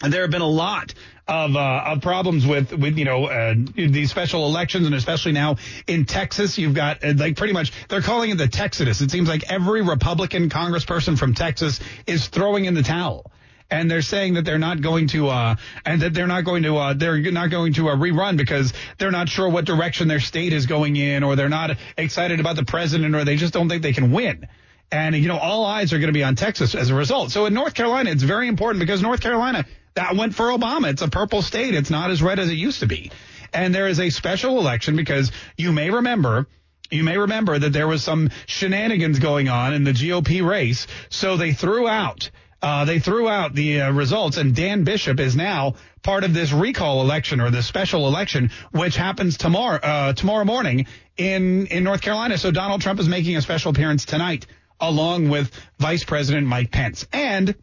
[0.02, 0.94] And there have been a lot
[1.28, 5.56] of, uh, of problems with, with, you know, uh, these special elections and especially now
[5.86, 9.00] in Texas, you've got uh, like pretty much, they're calling it the Texodus.
[9.02, 13.30] It seems like every Republican congressperson from Texas is throwing in the towel.
[13.72, 16.76] And they're saying that they're not going to, uh, and that they're not going to,
[16.76, 20.52] uh, they're not going to uh, rerun because they're not sure what direction their state
[20.52, 23.82] is going in, or they're not excited about the president, or they just don't think
[23.82, 24.48] they can win.
[24.90, 27.30] And, you know, all eyes are going to be on Texas as a result.
[27.30, 30.90] So in North Carolina, it's very important because North Carolina that went for Obama.
[30.90, 31.74] It's a purple state.
[31.74, 33.10] It's not as red as it used to be.
[33.52, 36.46] And there is a special election because you may remember
[36.90, 40.88] you may remember that there was some shenanigans going on in the GOP race.
[41.08, 42.30] So they threw out,
[42.62, 46.52] uh, they threw out the uh, results and Dan Bishop is now part of this
[46.52, 52.00] recall election or this special election, which happens tomorrow, uh, tomorrow morning in, in North
[52.00, 52.38] Carolina.
[52.38, 54.46] So Donald Trump is making a special appearance tonight
[54.80, 57.06] along with Vice President Mike Pence.
[57.12, 57.54] And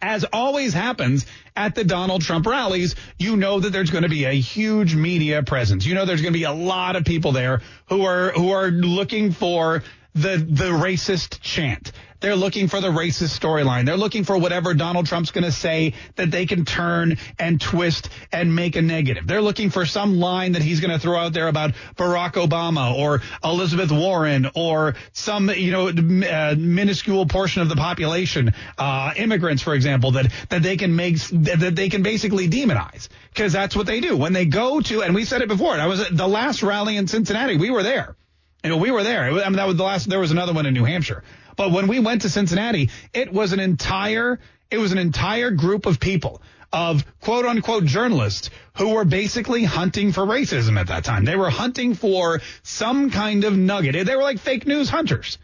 [0.00, 4.24] as always happens at the Donald Trump rallies, you know that there's going to be
[4.24, 5.84] a huge media presence.
[5.86, 8.68] You know there's going to be a lot of people there who are who are
[8.70, 9.82] looking for
[10.14, 11.92] the the racist chant.
[12.20, 13.86] They're looking for the racist storyline.
[13.86, 18.10] They're looking for whatever Donald Trump's going to say that they can turn and twist
[18.32, 19.26] and make a negative.
[19.26, 22.92] They're looking for some line that he's going to throw out there about Barack Obama
[22.92, 29.62] or Elizabeth Warren or some, you know, uh, minuscule portion of the population, uh, immigrants,
[29.62, 33.86] for example, that, that they can make, that they can basically demonize because that's what
[33.86, 35.74] they do when they go to, and we said it before.
[35.74, 37.56] I was at the last rally in Cincinnati.
[37.56, 38.16] We were there.
[38.64, 39.22] You know, we were there.
[39.22, 41.22] I mean, that was the last, there was another one in New Hampshire.
[41.58, 44.38] But when we went to Cincinnati, it was an entire,
[44.70, 46.40] it was an entire group of people
[46.72, 51.24] of quote unquote journalists who were basically hunting for racism at that time.
[51.24, 54.06] They were hunting for some kind of nugget.
[54.06, 55.38] They were like fake news hunters.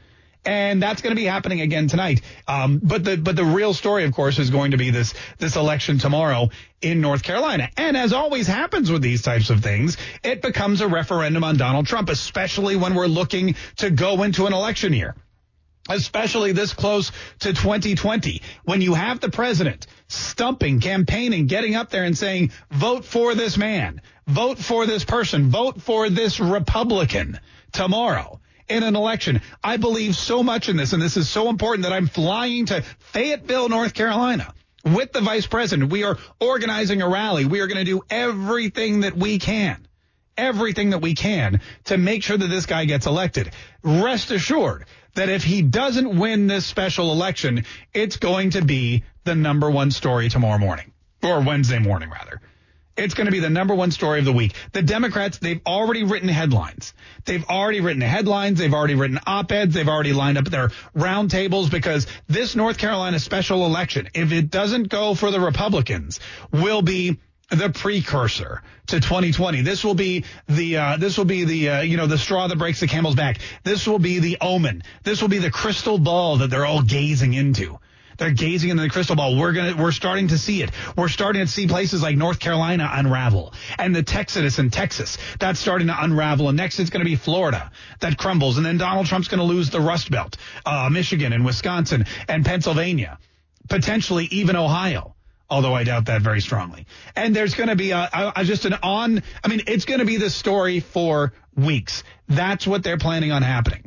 [0.47, 2.21] And that's going to be happening again tonight.
[2.47, 5.57] Um, but the but the real story, of course, is going to be this this
[5.57, 6.51] election tomorrow
[6.81, 7.71] in North Carolina.
[7.77, 11.87] And as always happens with these types of things, it becomes a referendum on Donald
[11.87, 15.17] Trump, especially when we're looking to go into an election year
[15.89, 22.05] especially this close to 2020, when you have the president stumping, campaigning, getting up there
[22.05, 27.39] and saying, vote for this man, vote for this person, vote for this Republican
[27.73, 29.43] tomorrow in an election.
[29.63, 32.83] I believe so much in this, and this is so important that I'm flying to
[32.99, 35.91] Fayetteville, North Carolina with the vice president.
[35.91, 37.45] We are organizing a rally.
[37.45, 39.87] We are going to do everything that we can
[40.37, 43.53] everything that we can to make sure that this guy gets elected.
[43.83, 49.35] Rest assured that if he doesn't win this special election, it's going to be the
[49.35, 52.41] number one story tomorrow morning or Wednesday morning rather.
[52.97, 54.55] It's going to be the number one story of the week.
[54.73, 56.95] The Democrats, they've already written headlines.
[57.25, 58.61] They've already written headlines.
[58.61, 59.75] They've already written op-eds.
[59.75, 64.91] They've already lined up their roundtables because this North Carolina special election, if it doesn't
[64.91, 66.21] go for the Republicans,
[66.53, 67.19] will be
[67.51, 69.63] the precursor to 2020.
[69.63, 72.59] This will be the uh, this will be the uh, you know the straw that
[72.59, 73.39] breaks the camel's back.
[73.63, 74.83] This will be the omen.
[75.03, 77.79] This will be the crystal ball that they're all gazing into.
[78.17, 79.37] They're gazing into the crystal ball.
[79.37, 80.71] We're gonna we're starting to see it.
[80.97, 85.59] We're starting to see places like North Carolina unravel and the Texas in Texas that's
[85.59, 86.49] starting to unravel.
[86.49, 89.81] And next it's to be Florida that crumbles, and then Donald Trump's to lose the
[89.81, 93.19] Rust Belt, uh, Michigan and Wisconsin and Pennsylvania,
[93.69, 95.15] potentially even Ohio
[95.49, 96.87] although I doubt that very strongly.
[97.17, 100.07] And there's going to be a, a, just an on, I mean, it's going to
[100.07, 102.03] be the story for weeks.
[102.29, 103.85] That's what they're planning on happening.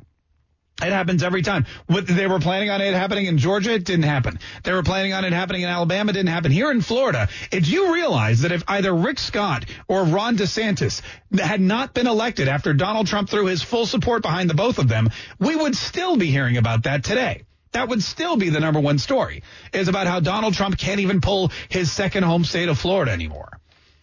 [0.79, 1.65] It happens every time.
[1.87, 4.37] What they were planning on it happening in Georgia, it didn't happen.
[4.63, 6.51] They were planning on it happening in Alabama, it didn't happen.
[6.51, 11.01] Here in Florida, if you realize that if either Rick Scott or Ron DeSantis
[11.35, 14.87] had not been elected after Donald Trump threw his full support behind the both of
[14.87, 17.46] them, we would still be hearing about that today.
[17.77, 21.21] That would still be the number one story is about how Donald Trump can't even
[21.21, 23.59] pull his second home state of Florida anymore.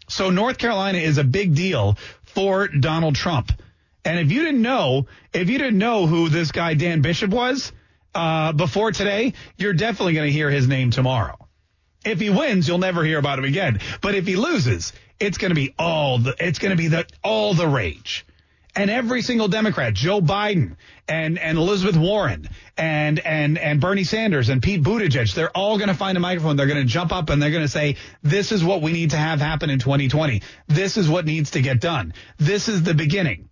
[0.06, 3.50] So North Carolina is a big deal for Donald Trump.
[4.04, 7.72] And if you didn't know, if you didn't know who this guy Dan Bishop was
[8.14, 11.37] uh, before today, you're definitely going to hear his name tomorrow.
[12.04, 13.80] If he wins, you'll never hear about him again.
[14.00, 17.06] But if he loses, it's going to be all the it's going to be the
[17.24, 18.24] all the rage.
[18.76, 20.76] And every single Democrat, Joe Biden
[21.08, 25.88] and and Elizabeth Warren and and and Bernie Sanders and Pete Buttigieg, they're all going
[25.88, 26.56] to find a microphone.
[26.56, 29.10] They're going to jump up and they're going to say, "This is what we need
[29.10, 30.42] to have happen in 2020.
[30.66, 32.14] This is what needs to get done.
[32.38, 33.48] This is the beginning."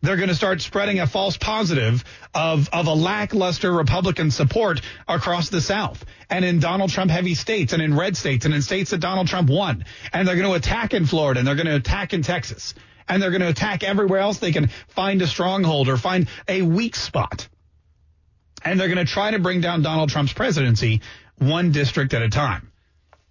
[0.00, 5.48] they're going to start spreading a false positive of, of a lackluster Republican support across
[5.48, 8.90] the South and in Donald Trump heavy states and in red states and in states
[8.90, 9.84] that Donald Trump won.
[10.12, 12.74] And they're going to attack in Florida and they're going to attack in Texas
[13.08, 16.62] and they're going to attack everywhere else they can find a stronghold or find a
[16.62, 17.48] weak spot.
[18.64, 21.00] And they're going to try to bring down Donald Trump's presidency
[21.38, 22.72] one district at a time.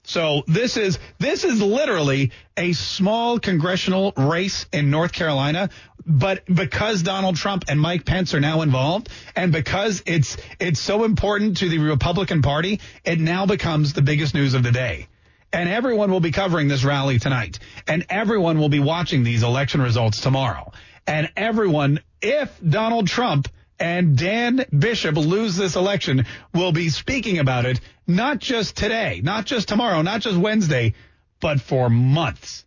[0.07, 5.69] So this is this is literally a small congressional race in North Carolina,
[6.05, 11.03] but because Donald Trump and Mike Pence are now involved, and because it's it's so
[11.03, 15.09] important to the Republican Party, it now becomes the biggest news of the day.
[15.53, 19.81] And everyone will be covering this rally tonight, and everyone will be watching these election
[19.81, 20.71] results tomorrow.
[21.05, 23.47] And everyone, if Donald Trump
[23.79, 29.45] and Dan Bishop lose this election, will be speaking about it not just today, not
[29.45, 30.93] just tomorrow, not just Wednesday,
[31.39, 32.65] but for months.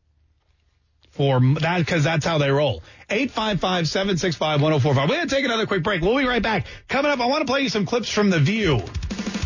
[1.20, 2.82] For that, because that's how they roll.
[3.10, 5.06] 855 765 1045.
[5.06, 6.00] We're going to take another quick break.
[6.00, 6.64] We'll be right back.
[6.88, 8.80] Coming up, I want to play you some clips from The View.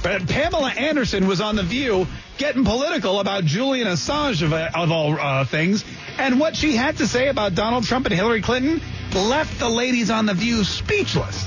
[0.00, 2.06] But Pamela Anderson was on The View
[2.38, 5.84] getting political about Julian Assange, of, of all uh, things,
[6.16, 8.80] and what she had to say about Donald Trump and Hillary Clinton
[9.12, 11.44] left the ladies on The View speechless.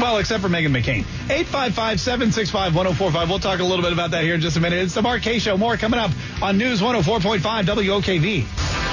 [0.00, 1.02] Well, except for Meghan McCain.
[1.28, 3.28] 855-765-1045.
[3.28, 4.78] We'll talk a little bit about that here in just a minute.
[4.78, 5.56] It's the Mark Kaye Show.
[5.56, 8.44] More coming up on News 104.5 WOKV.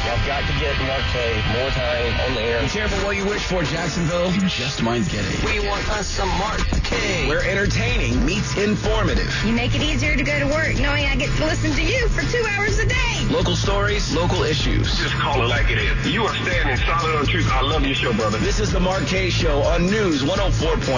[0.05, 2.61] I've got to get Mark Kaye more time on the air.
[2.61, 4.31] Be careful what you wish for, Jacksonville.
[4.31, 5.43] You just might get it.
[5.43, 7.27] We want us some Mark Kaye.
[7.27, 9.33] Where entertaining meets informative.
[9.45, 12.07] You make it easier to go to work knowing I get to listen to you
[12.09, 13.25] for two hours a day.
[13.29, 14.95] Local stories, local issues.
[14.99, 16.07] Just call it like it is.
[16.07, 17.49] You are standing solid on truth.
[17.51, 18.37] I love your show, brother.
[18.37, 20.94] This is the Mark Kaye Show on News 104.5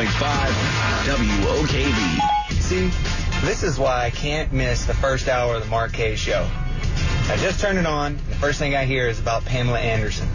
[1.06, 2.52] WOKV.
[2.62, 2.90] See,
[3.46, 6.48] this is why I can't miss the first hour of the Kaye Show.
[7.30, 8.12] I just turned it on.
[8.12, 10.30] and The first thing I hear is about Pamela Anderson.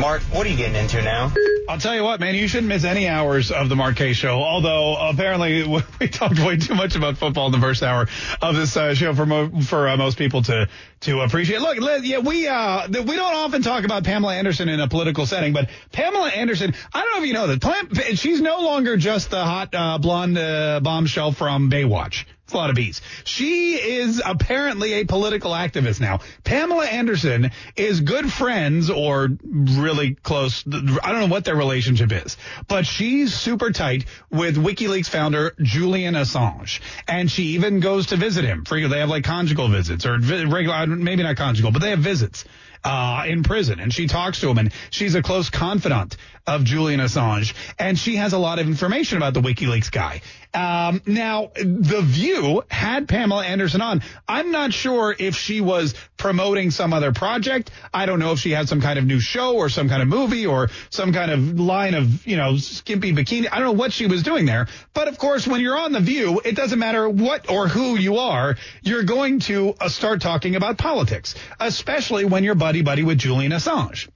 [0.00, 1.32] Mark, what are you getting into now?
[1.68, 4.42] I'll tell you what, man, you shouldn't miss any hours of the Kaye Show.
[4.42, 5.66] Although apparently
[6.00, 8.08] we talked way too much about football in the first hour
[8.40, 10.68] of this uh, show for mo- for uh, most people to
[11.00, 11.60] to appreciate.
[11.60, 15.52] Look, yeah, we uh we don't often talk about Pamela Anderson in a political setting,
[15.52, 19.44] but Pamela Anderson, I don't know if you know that she's no longer just the
[19.44, 22.24] hot uh, blonde uh, bombshell from Baywatch.
[22.54, 23.00] Lot of bees.
[23.24, 26.20] She is apparently a political activist now.
[26.44, 30.64] Pamela Anderson is good friends or really close.
[30.66, 32.36] I don't know what their relationship is,
[32.68, 36.80] but she's super tight with WikiLeaks founder Julian Assange.
[37.08, 38.64] And she even goes to visit him.
[38.68, 42.44] They have like conjugal visits or regular, maybe not conjugal, but they have visits
[42.84, 47.00] uh, in prison, and she talks to him, and she's a close confidant of Julian
[47.00, 50.22] Assange, and she has a lot of information about the WikiLeaks guy.
[50.54, 54.02] Um, now, The View had Pamela Anderson on.
[54.28, 57.70] I'm not sure if she was promoting some other project.
[57.92, 60.08] I don't know if she had some kind of new show or some kind of
[60.08, 63.48] movie or some kind of line of, you know, skimpy bikini.
[63.50, 64.68] I don't know what she was doing there.
[64.92, 68.18] But of course, when you're on The View, it doesn't matter what or who you
[68.18, 68.56] are.
[68.82, 73.52] You're going to uh, start talking about politics, especially when you're buddy buddy with Julian
[73.52, 74.08] Assange.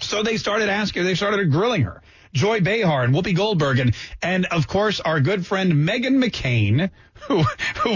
[0.00, 2.02] So they started asking, they started grilling her.
[2.32, 6.90] Joy Behar and Whoopi Goldberg and, and of course our good friend Meghan McCain,
[7.28, 7.94] who, who,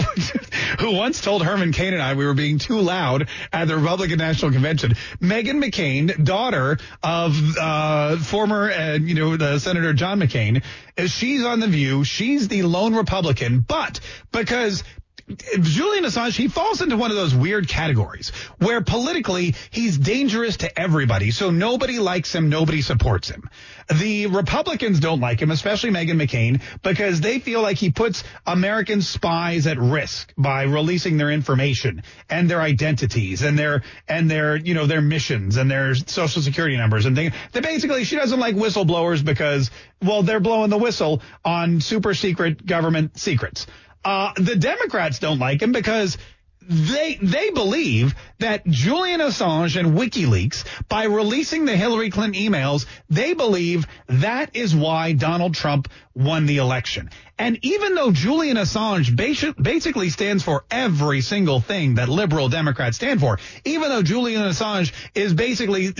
[0.79, 4.19] who once told Herman Cain and I we were being too loud at the Republican
[4.19, 4.93] National Convention.
[5.21, 10.63] Meghan McCain, daughter of, uh, former, uh, you know, the Senator John McCain,
[11.07, 12.03] she's on the view.
[12.03, 13.99] She's the lone Republican, but
[14.31, 14.83] because
[15.27, 20.79] Julian Assange, he falls into one of those weird categories where politically he's dangerous to
[20.79, 21.31] everybody.
[21.31, 23.49] So nobody likes him, nobody supports him.
[23.93, 29.01] The Republicans don't like him, especially Meghan McCain, because they feel like he puts American
[29.01, 34.73] spies at risk by releasing their information and their identities and their and their you
[34.73, 37.33] know their missions and their social security numbers and things.
[37.51, 42.65] That basically she doesn't like whistleblowers because well they're blowing the whistle on super secret
[42.65, 43.67] government secrets.
[44.07, 46.17] Uh, the Democrats don't like him because
[46.61, 53.33] they they believe that Julian Assange and WikiLeaks, by releasing the Hillary Clinton emails, they
[53.33, 57.09] believe that is why Donald Trump won the election.
[57.37, 59.13] And even though Julian Assange
[59.61, 64.93] basically stands for every single thing that liberal Democrats stand for, even though Julian Assange
[65.15, 65.93] is basically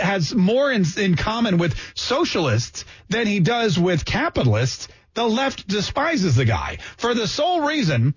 [0.00, 6.36] has more in, in common with socialists than he does with capitalists, the left despises
[6.36, 8.14] the guy for the sole reason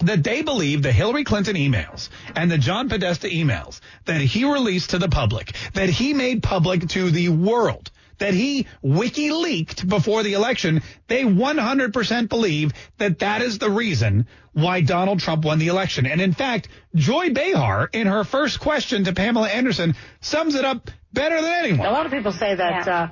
[0.00, 4.90] that they believe the Hillary Clinton emails and the John Podesta emails that he released
[4.90, 10.22] to the public, that he made public to the world, that he wiki leaked before
[10.22, 15.68] the election, they 100% believe that that is the reason why Donald Trump won the
[15.68, 16.06] election.
[16.06, 20.90] And in fact, Joy Behar, in her first question to Pamela Anderson, sums it up
[21.12, 21.86] better than anyone.
[21.86, 22.86] A lot of people say that.
[22.86, 23.02] Yeah.
[23.02, 23.08] Uh,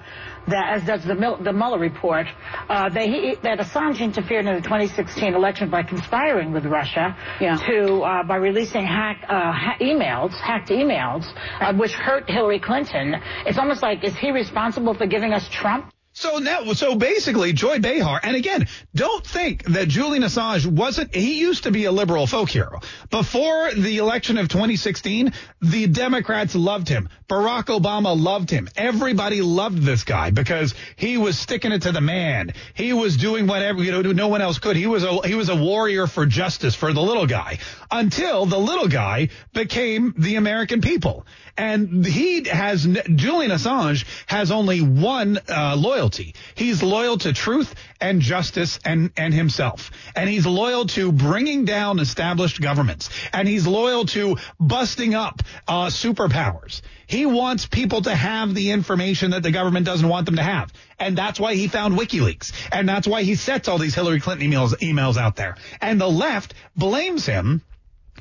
[0.48, 2.26] that, as does the, the Mueller report,
[2.68, 7.56] uh, they, that Assange interfered in the 2016 election by conspiring with Russia yeah.
[7.66, 11.24] to uh, by releasing hack, uh, ha- emails, hacked emails,
[11.60, 13.14] uh, which hurt Hillary Clinton.
[13.46, 15.91] It's almost like is he responsible for giving us Trump?
[16.14, 21.40] So now, so basically, Joy Behar, and again, don't think that Julian Assange wasn't, he
[21.40, 22.80] used to be a liberal folk hero.
[23.10, 25.32] Before the election of 2016,
[25.62, 27.08] the Democrats loved him.
[27.30, 28.68] Barack Obama loved him.
[28.76, 32.52] Everybody loved this guy because he was sticking it to the man.
[32.74, 34.76] He was doing whatever, you know, no one else could.
[34.76, 37.58] He was a, he was a warrior for justice for the little guy
[37.92, 41.26] until the little guy became the American people.
[41.56, 46.34] And he has, Julian Assange has only one uh, loyalty.
[46.54, 49.90] He's loyal to truth and justice and, and himself.
[50.16, 53.10] And he's loyal to bringing down established governments.
[53.34, 56.80] And he's loyal to busting up uh, superpowers.
[57.06, 60.72] He wants people to have the information that the government doesn't want them to have.
[60.98, 62.52] And that's why he found WikiLeaks.
[62.72, 65.56] And that's why he sets all these Hillary Clinton emails, emails out there.
[65.82, 67.60] And the left blames him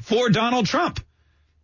[0.02, 1.00] for Donald Trump.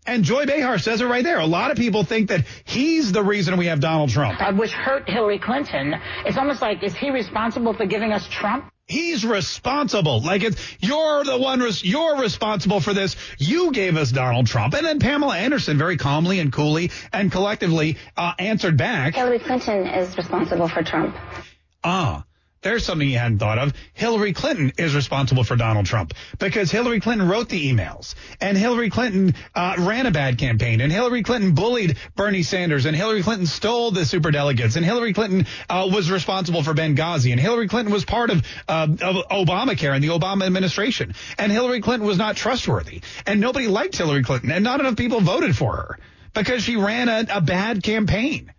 [0.05, 1.39] And Joy Behar says it right there.
[1.39, 4.41] A lot of people think that he's the reason we have Donald Trump.
[4.41, 5.93] Uh, which hurt Hillary Clinton.
[6.25, 8.71] It's almost like, is he responsible for giving us Trump?
[8.85, 10.21] He's responsible.
[10.21, 13.17] Like it's, you're the one, res- you're responsible for this.
[13.37, 14.75] You gave us Donald Trump.
[14.75, 19.15] And then Pamela Anderson very calmly and coolly and collectively uh, answered back.
[19.15, 21.17] Hillary Clinton is responsible for Trump.
[21.83, 22.23] Ah.
[22.61, 23.73] There's something you hadn't thought of.
[23.93, 28.89] Hillary Clinton is responsible for Donald Trump because Hillary Clinton wrote the emails and Hillary
[28.89, 33.45] Clinton uh, ran a bad campaign and Hillary Clinton bullied Bernie Sanders and Hillary Clinton
[33.45, 37.93] stole the super delegates and Hillary Clinton uh, was responsible for Benghazi and Hillary Clinton
[37.93, 42.35] was part of, uh, of Obamacare and the Obama administration and Hillary Clinton was not
[42.35, 45.99] trustworthy and nobody liked Hillary Clinton and not enough people voted for her
[46.33, 48.51] because she ran a, a bad campaign.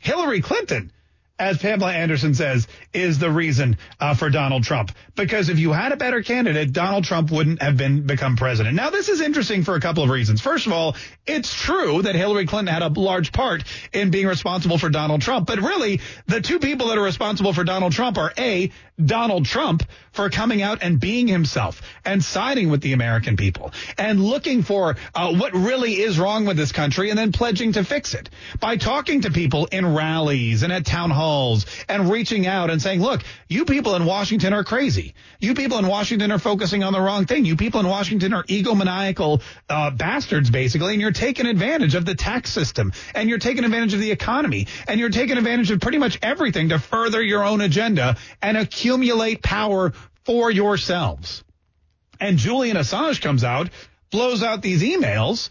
[0.00, 0.92] Hillary Clinton
[1.38, 4.92] as Pamela Anderson says, is the reason uh, for Donald Trump.
[5.14, 8.74] Because if you had a better candidate, Donald Trump wouldn't have been become president.
[8.74, 10.40] Now, this is interesting for a couple of reasons.
[10.40, 14.78] First of all, it's true that Hillary Clinton had a large part in being responsible
[14.78, 15.46] for Donald Trump.
[15.46, 18.70] But really, the two people that are responsible for Donald Trump are A,
[19.04, 19.82] Donald Trump
[20.12, 24.96] for coming out and being himself and siding with the American people and looking for
[25.14, 28.76] uh, what really is wrong with this country and then pledging to fix it by
[28.76, 33.22] talking to people in rallies and at town halls and reaching out and saying, look,
[33.48, 35.14] you people in Washington are crazy.
[35.40, 37.44] You people in Washington are focusing on the wrong thing.
[37.44, 42.14] You people in Washington are egomaniacal uh, bastards, basically, and you're taking advantage of the
[42.14, 45.98] tax system and you're taking advantage of the economy and you're taking advantage of pretty
[45.98, 49.92] much everything to further your own agenda and accuse accumulate power
[50.24, 51.42] for yourselves.
[52.20, 53.68] And Julian Assange comes out,
[54.10, 55.50] blows out these emails,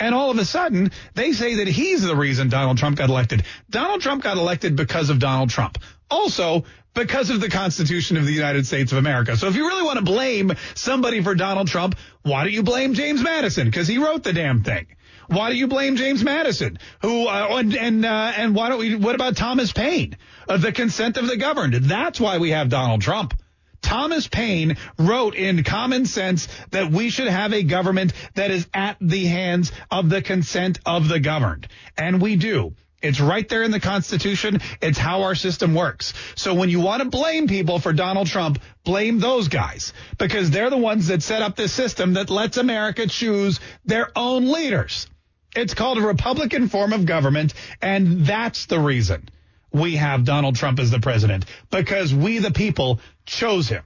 [0.00, 3.44] and all of a sudden they say that he's the reason Donald Trump got elected.
[3.68, 5.78] Donald Trump got elected because of Donald Trump.
[6.10, 6.64] Also,
[6.94, 9.36] because of the Constitution of the United States of America.
[9.36, 12.94] So if you really want to blame somebody for Donald Trump, why don't you blame
[12.94, 13.66] James Madison?
[13.66, 14.86] Because he wrote the damn thing.
[15.28, 16.78] Why do you blame James Madison?
[17.00, 18.96] Who uh, and and, uh, and why don't we?
[18.96, 20.16] What about Thomas Paine?
[20.48, 21.74] Uh, the consent of the governed.
[21.74, 23.34] That's why we have Donald Trump.
[23.82, 28.96] Thomas Paine wrote in Common Sense that we should have a government that is at
[29.00, 31.68] the hands of the consent of the governed.
[31.98, 32.74] And we do.
[33.02, 34.60] It's right there in the Constitution.
[34.80, 36.14] It's how our system works.
[36.36, 40.70] So when you want to blame people for Donald Trump, blame those guys because they're
[40.70, 45.08] the ones that set up this system that lets America choose their own leaders.
[45.56, 49.28] It's called a Republican form of government, and that's the reason
[49.72, 53.82] we have Donald Trump as the president because we, the people, chose him.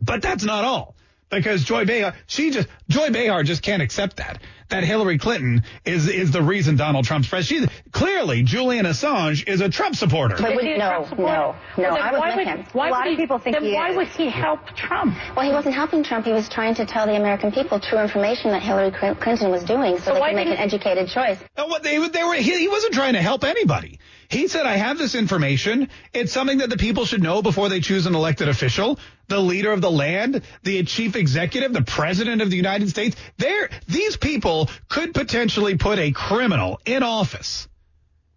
[0.00, 0.94] But that's not all
[1.30, 6.08] because Joy Behar, she just Joy Behar just can't accept that that Hillary Clinton is
[6.08, 7.70] is the reason Donald Trump's president.
[7.70, 10.36] She clearly Julian Assange is a Trump supporter.
[10.38, 12.66] But would, no, no, no, Well, I was why with would, him.
[12.72, 13.96] Why a lot would of people think then he why is.
[13.96, 15.16] would he help Trump?
[15.36, 16.26] Well, he wasn't helping Trump.
[16.26, 19.98] He was trying to tell the American people true information that Hillary Clinton was doing,
[19.98, 21.38] so, So they why could make an educated choice.
[21.56, 23.98] No, what they they were he, he wasn't trying to help anybody.
[24.32, 25.90] He said, "I have this information.
[26.14, 29.72] It's something that the people should know before they choose an elected official, the leader
[29.72, 33.14] of the land, the chief executive, the president of the United States.
[33.36, 37.68] There, these people could potentially put a criminal in office."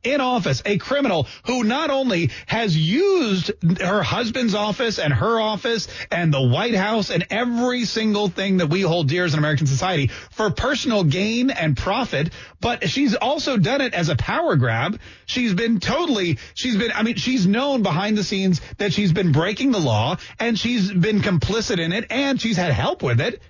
[0.05, 3.51] In office, a criminal who not only has used
[3.81, 8.67] her husband's office and her office and the White House and every single thing that
[8.67, 12.31] we hold dear as an American society for personal gain and profit,
[12.61, 14.99] but she's also done it as a power grab.
[15.25, 19.31] She's been totally, she's been, I mean, she's known behind the scenes that she's been
[19.31, 23.41] breaking the law and she's been complicit in it and she's had help with it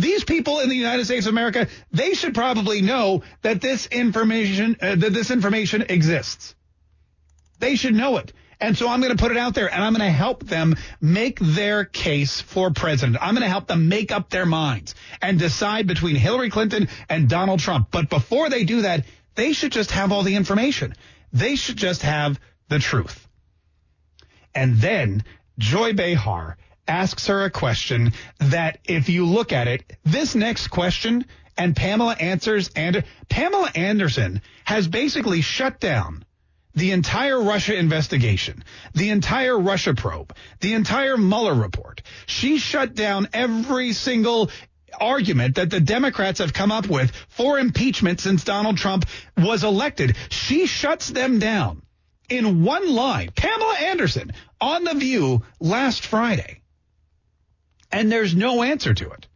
[0.00, 4.76] these people in the United States of America, they should probably know that this information
[4.80, 6.54] uh, that this information exists.
[7.58, 8.32] They should know it.
[8.60, 10.74] And so I'm going to put it out there and I'm going to help them
[11.00, 13.18] make their case for president.
[13.20, 17.28] I'm going to help them make up their minds and decide between Hillary Clinton and
[17.28, 17.88] Donald Trump.
[17.92, 19.04] But before they do that,
[19.36, 20.94] they should just have all the information.
[21.32, 23.28] They should just have the truth.
[24.54, 25.22] And then
[25.58, 26.56] Joy Behar
[26.88, 31.26] asks her a question that if you look at it, this next question
[31.56, 36.24] and Pamela answers and Pamela Anderson has basically shut down
[36.74, 38.62] the entire Russia investigation,
[38.94, 42.02] the entire Russia probe, the entire Mueller report.
[42.26, 44.50] She shut down every single
[45.00, 50.16] argument that the Democrats have come up with for impeachment since Donald Trump was elected.
[50.30, 51.82] She shuts them down
[52.28, 53.30] in one line.
[53.34, 56.62] Pamela Anderson on The View last Friday.
[57.90, 59.26] And there's no answer to it.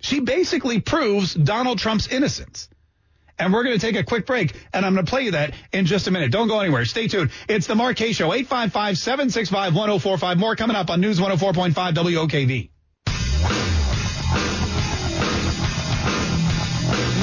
[0.00, 2.68] She basically proves Donald Trump's innocence.
[3.38, 5.54] And we're going to take a quick break, and I'm going to play you that
[5.72, 6.30] in just a minute.
[6.30, 6.84] Don't go anywhere.
[6.84, 7.30] Stay tuned.
[7.48, 10.36] It's the Kaye Show, 855-765-1045.
[10.36, 12.70] More coming up on News 104.5 WOKV.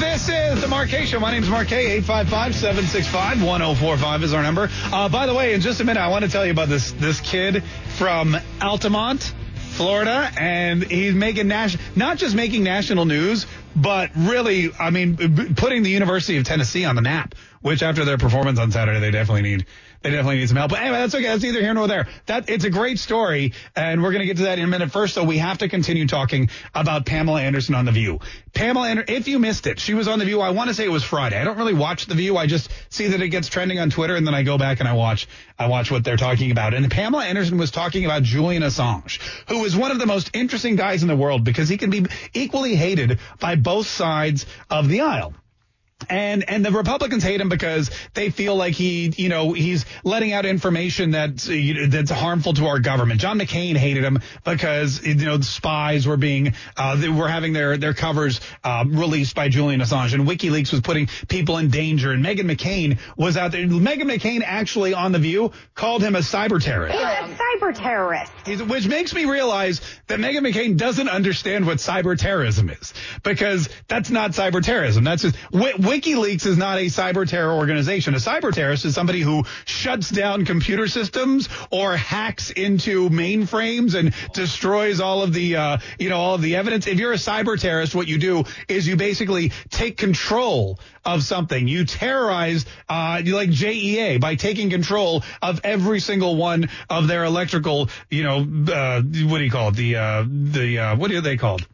[0.00, 1.18] This is the Kaye Show.
[1.18, 2.02] My name is Kaye.
[2.02, 4.68] 855-765-1045 is our number.
[4.92, 6.92] Uh, by the way, in just a minute, I want to tell you about this
[6.92, 7.64] this kid
[7.96, 9.32] from Altamont,
[9.72, 15.82] Florida, and he's making national, not just making national news, but really, I mean, putting
[15.82, 17.34] the University of Tennessee on the map.
[17.62, 19.66] Which, after their performance on Saturday, they definitely need.
[20.02, 20.70] They definitely need some help.
[20.70, 21.24] But anyway, that's okay.
[21.24, 22.08] That's neither here nor there.
[22.26, 24.90] That it's a great story, and we're going to get to that in a minute.
[24.90, 28.18] First, though, we have to continue talking about Pamela Anderson on the View.
[28.52, 30.40] Pamela if you missed it, she was on the View.
[30.40, 31.40] I want to say it was Friday.
[31.40, 32.36] I don't really watch the View.
[32.36, 34.88] I just see that it gets trending on Twitter, and then I go back and
[34.88, 35.28] I watch.
[35.58, 36.74] I watch what they're talking about.
[36.74, 40.76] And Pamela Anderson was talking about Julian Assange, who is one of the most interesting
[40.76, 45.02] guys in the world because he can be equally hated by both sides of the
[45.02, 45.34] aisle.
[46.08, 50.32] And and the Republicans hate him because they feel like he, you know, he's letting
[50.32, 53.20] out information that's uh, that's harmful to our government.
[53.20, 57.52] John McCain hated him because you know the spies were being uh, they were having
[57.52, 62.10] their their covers um, released by Julian Assange, and WikiLeaks was putting people in danger.
[62.12, 63.66] And Meghan McCain was out there.
[63.66, 66.96] Meghan McCain actually on the View called him a cyber terrorist.
[66.98, 68.32] He's a cyber terrorist.
[68.44, 72.92] He's- Which makes me realize that Meghan McCain doesn't understand what cyber terrorism is
[73.22, 75.04] because that's not cyber terrorism.
[75.04, 78.14] That's just Wi- WikiLeaks is not a cyber terror organization.
[78.14, 84.14] A cyber terrorist is somebody who shuts down computer systems or hacks into mainframes and
[84.32, 86.86] destroys all of the uh, you know all of the evidence.
[86.86, 91.68] If you're a cyber terrorist, what you do is you basically take control of something.
[91.68, 97.90] You terrorize uh, like JEA by taking control of every single one of their electrical,
[98.08, 98.38] you know,
[98.72, 99.74] uh, what do you call it?
[99.74, 101.66] The uh, the uh, what are they called?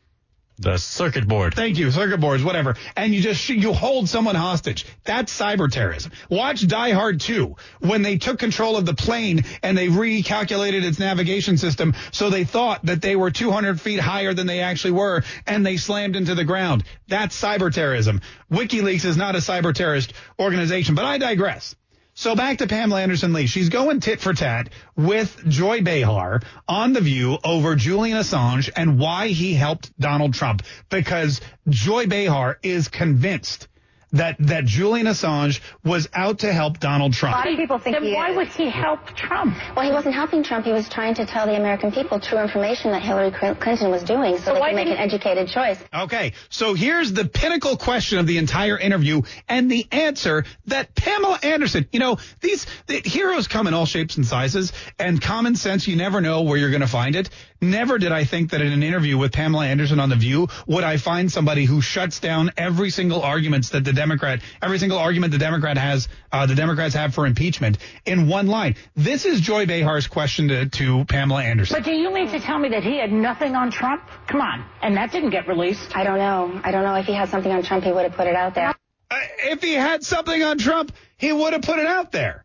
[0.61, 1.55] The circuit board.
[1.55, 2.75] Thank you, circuit boards, whatever.
[2.97, 4.87] And you just you hold someone hostage.
[5.05, 6.11] That's cyber terrorism.
[6.29, 10.99] Watch Die Hard 2 when they took control of the plane and they recalculated its
[10.99, 15.23] navigation system, so they thought that they were 200 feet higher than they actually were,
[15.47, 16.83] and they slammed into the ground.
[17.07, 18.21] That's cyber terrorism.
[18.51, 21.77] WikiLeaks is not a cyber terrorist organization, but I digress.
[22.19, 23.47] So back to Pamela Anderson Lee.
[23.47, 28.99] She's going tit for tat with Joy Behar on The View over Julian Assange and
[28.99, 30.65] why he helped Donald Trump.
[30.89, 33.69] Because Joy Behar is convinced
[34.13, 37.37] that that Julian Assange was out to help Donald Trump.
[37.37, 38.37] A lot of people think then he why is.
[38.37, 39.57] would he help Trump?
[39.77, 40.65] Well, he wasn't helping Trump.
[40.65, 44.39] He was trying to tell the American people true information that Hillary Clinton was doing
[44.39, 45.79] so So they why could make an educated choice.
[45.93, 51.39] Okay, so here's the pinnacle question of the entire interview and the answer that Pamela
[51.43, 55.87] Anderson, you know, these the heroes come in all shapes and sizes, and common sense,
[55.87, 57.31] you never know where you're going to find it.
[57.61, 60.85] Never did I think that in an interview with Pamela Anderson on The View would
[60.85, 65.33] I find somebody who shuts down every single arguments that the Democrat, every single argument
[65.33, 68.77] the Democrat has, uh, the Democrats have for impeachment in one line.
[68.95, 71.77] This is Joy Behar's question to, to Pamela Anderson.
[71.77, 74.03] But do you mean to tell me that he had nothing on Trump?
[74.29, 74.65] Come on.
[74.81, 75.97] And that didn't get released.
[75.97, 76.61] I don't know.
[76.63, 78.55] I don't know if he had something on Trump, he would have put it out
[78.55, 78.69] there.
[79.11, 82.45] Uh, if he had something on Trump, he would have put it out there.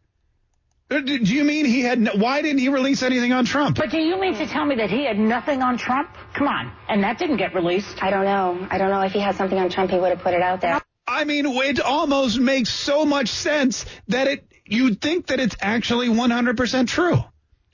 [0.94, 2.00] Uh, Do do you mean he had?
[2.00, 3.78] No, why didn't he release anything on Trump?
[3.78, 6.10] But do you mean to tell me that he had nothing on Trump?
[6.34, 6.72] Come on.
[6.88, 8.04] And that didn't get released.
[8.04, 8.68] I don't know.
[8.70, 10.62] I don't know if he had something on Trump, he would have put it out
[10.62, 10.82] there.
[11.08, 16.08] I mean, it almost makes so much sense that it you'd think that it's actually
[16.08, 17.24] 100% true,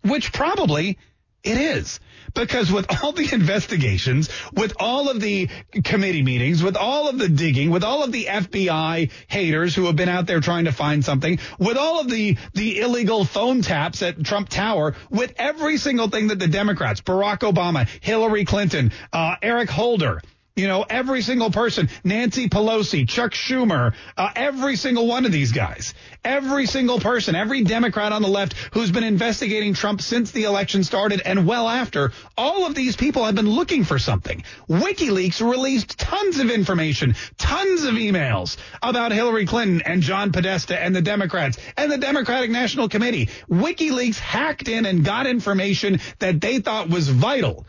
[0.03, 0.97] which probably
[1.43, 1.99] it is.
[2.34, 5.49] Because with all the investigations, with all of the
[5.84, 9.95] committee meetings, with all of the digging, with all of the FBI haters who have
[9.95, 14.01] been out there trying to find something, with all of the, the illegal phone taps
[14.01, 19.36] at Trump Tower, with every single thing that the Democrats, Barack Obama, Hillary Clinton, uh,
[19.41, 20.21] Eric Holder,
[20.60, 25.53] you know, every single person, Nancy Pelosi, Chuck Schumer, uh, every single one of these
[25.53, 25.93] guys,
[26.24, 30.84] every single person, every Democrat on the left who's been investigating Trump since the election
[30.84, 34.43] started and well after, all of these people have been looking for something.
[34.70, 40.93] WikiLeaks released tons of information, tons of emails about Hillary Clinton and John Podesta and
[40.93, 43.28] the Democrats and the Democratic National Committee.
[43.49, 47.66] WikiLeaks hacked in and got information that they thought was vital,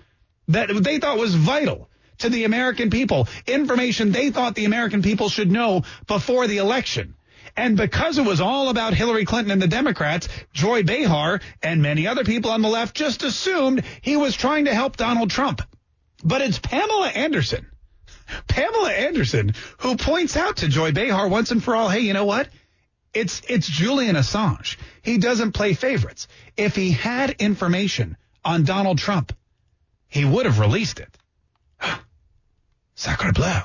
[0.48, 1.89] that they thought was vital
[2.20, 7.14] to the American people, information they thought the American people should know before the election.
[7.56, 12.06] And because it was all about Hillary Clinton and the Democrats, Joy Behar and many
[12.06, 15.62] other people on the left just assumed he was trying to help Donald Trump.
[16.22, 17.66] But it's Pamela Anderson,
[18.46, 22.26] Pamela Anderson, who points out to Joy Behar once and for all, hey, you know
[22.26, 22.48] what?
[23.12, 24.76] It's, it's Julian Assange.
[25.02, 26.28] He doesn't play favorites.
[26.56, 29.32] If he had information on Donald Trump,
[30.06, 31.08] he would have released it.
[33.00, 33.60] Sacre bleu.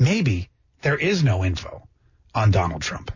[0.00, 0.48] Maybe
[0.82, 1.86] there is no info
[2.34, 3.12] on Donald Trump.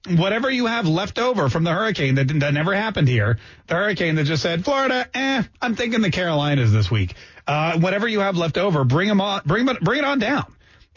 [0.08, 3.38] Whatever you have left over from the hurricane that, that never happened here,
[3.68, 7.16] the hurricane that just said Florida, eh, I'm thinking the Carolinas this week.
[7.46, 10.46] Uh, whatever you have left over, bring them on, bring bring it on down.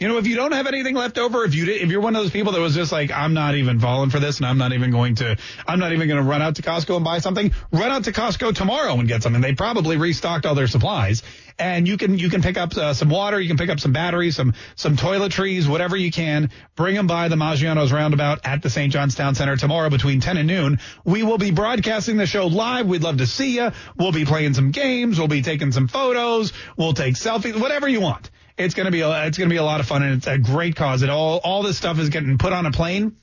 [0.03, 2.13] You know, if you don't have anything left over, if you did, if you're one
[2.13, 4.57] of those people that was just like, I'm not even falling for this, and I'm
[4.57, 7.19] not even going to, I'm not even going to run out to Costco and buy
[7.19, 7.53] something.
[7.71, 9.41] Run out to Costco tomorrow and get something.
[9.41, 11.23] They probably restocked all their supplies,
[11.57, 13.93] and you can you can pick up uh, some water, you can pick up some
[13.93, 16.49] batteries, some some toiletries, whatever you can.
[16.75, 18.91] Bring them by the Maggiano's Roundabout at the St.
[18.91, 20.79] John's Town Center tomorrow between 10 and noon.
[21.05, 22.87] We will be broadcasting the show live.
[22.87, 23.71] We'd love to see you.
[23.95, 25.17] We'll be playing some games.
[25.17, 26.51] We'll be taking some photos.
[26.75, 28.29] We'll take selfies, whatever you want.
[28.57, 30.75] It's gonna be a, it's gonna be a lot of fun, and it's a great
[30.75, 31.01] cause.
[31.01, 33.17] It all all this stuff is getting put on a plane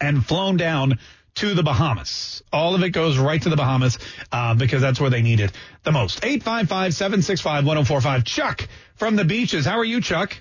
[0.00, 0.98] and flown down
[1.36, 2.42] to the Bahamas.
[2.52, 3.98] All of it goes right to the Bahamas
[4.32, 5.52] uh, because that's where they need it
[5.82, 6.24] the most.
[6.24, 8.24] 855 765 1045.
[8.24, 9.64] Chuck from the beaches.
[9.64, 10.36] How are you, Chuck?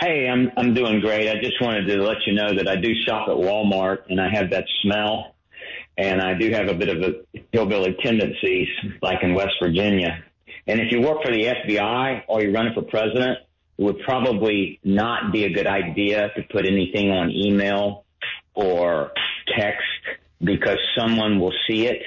[0.00, 1.28] Hey, I'm I'm doing great.
[1.28, 4.30] I just wanted to let you know that I do shop at Walmart and I
[4.34, 5.34] have that smell
[5.96, 8.68] and I do have a bit of a hillbilly tendencies
[9.00, 10.24] like in West Virginia.
[10.66, 13.38] And if you work for the FBI or you're running for president,
[13.78, 18.04] it would probably not be a good idea to put anything on email
[18.54, 19.10] or
[19.56, 19.82] text
[20.40, 22.02] because someone will see it.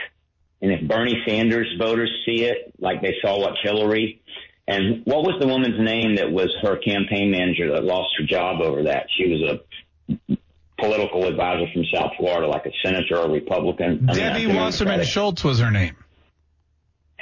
[0.62, 4.22] And if Bernie Sanders voters see it, like they saw what Hillary,
[4.68, 8.62] and what was the woman's name that was her campaign manager that lost her job
[8.62, 9.08] over that?
[9.16, 9.60] She was
[10.18, 10.38] a
[10.80, 14.08] political advisor from South Florida, like a senator or a Republican.
[14.08, 15.95] Debbie Wasserman Schultz was her name.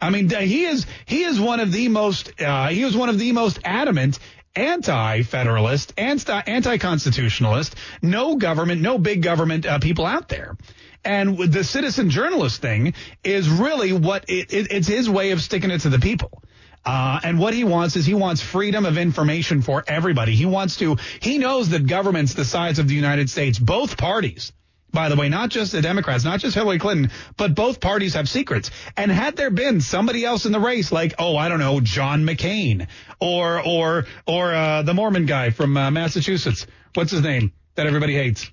[0.00, 3.18] I mean, he is he is one of the most uh, he is one of
[3.18, 4.18] the most adamant
[4.56, 10.56] anti-federalist, anti-constitutionalist, no government, no big government uh, people out there.
[11.04, 15.70] And the citizen journalist thing is really what it, it, it's his way of sticking
[15.70, 16.42] it to the people.
[16.84, 20.34] Uh, and what he wants is he wants freedom of information for everybody.
[20.34, 24.52] He wants to, he knows that governments the size of the United States, both parties,
[24.90, 28.28] by the way, not just the Democrats, not just Hillary Clinton, but both parties have
[28.28, 28.70] secrets.
[28.96, 32.24] And had there been somebody else in the race, like, oh, I don't know, John
[32.24, 32.88] McCain
[33.20, 38.14] or, or, or, uh, the Mormon guy from uh, Massachusetts, what's his name that everybody
[38.14, 38.50] hates?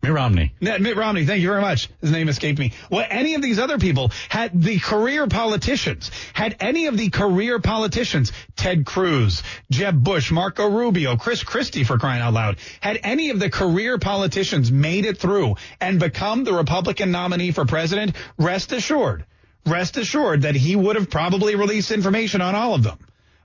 [0.00, 0.52] Mitt Romney.
[0.60, 1.90] Mitt Romney, thank you very much.
[2.00, 2.72] His name escaped me.
[2.88, 7.58] Well, any of these other people had the career politicians, had any of the career
[7.58, 13.30] politicians, Ted Cruz, Jeb Bush, Marco Rubio, Chris Christie for crying out loud, had any
[13.30, 18.70] of the career politicians made it through and become the Republican nominee for president, rest
[18.70, 19.24] assured,
[19.66, 22.98] rest assured that he would have probably released information on all of them.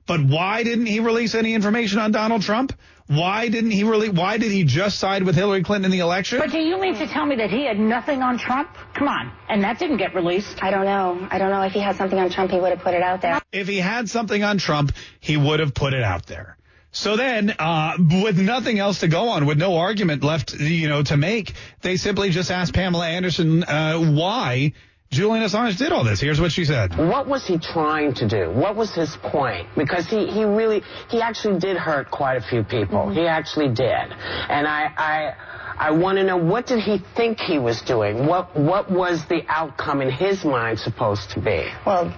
[0.06, 2.74] But why didn't he release any information on Donald Trump?
[3.08, 4.10] Why didn't he really?
[4.10, 6.40] Why did he just side with Hillary Clinton in the election?
[6.40, 8.70] But do you mean to tell me that he had nothing on Trump?
[8.94, 10.64] Come on, and that didn't get released.
[10.64, 11.28] I don't know.
[11.30, 13.22] I don't know if he had something on Trump, he would have put it out
[13.22, 13.42] there.
[13.52, 16.58] If he had something on Trump, he would have put it out there.
[16.92, 21.02] So then, uh, with nothing else to go on, with no argument left, you know,
[21.04, 24.74] to make, they simply just asked Pamela Anderson uh, why
[25.14, 26.20] Julian Assange did all this.
[26.20, 26.98] Here's what she said.
[26.98, 28.50] What was he trying to do?
[28.52, 29.68] What was his point?
[29.78, 33.06] Because he, he really, he actually did hurt quite a few people.
[33.06, 33.20] Mm-hmm.
[33.20, 34.12] He actually did.
[34.50, 35.34] And I, I,
[35.78, 38.26] I want to know what did he think he was doing?
[38.26, 41.68] What, what was the outcome in his mind supposed to be?
[41.86, 42.14] Well,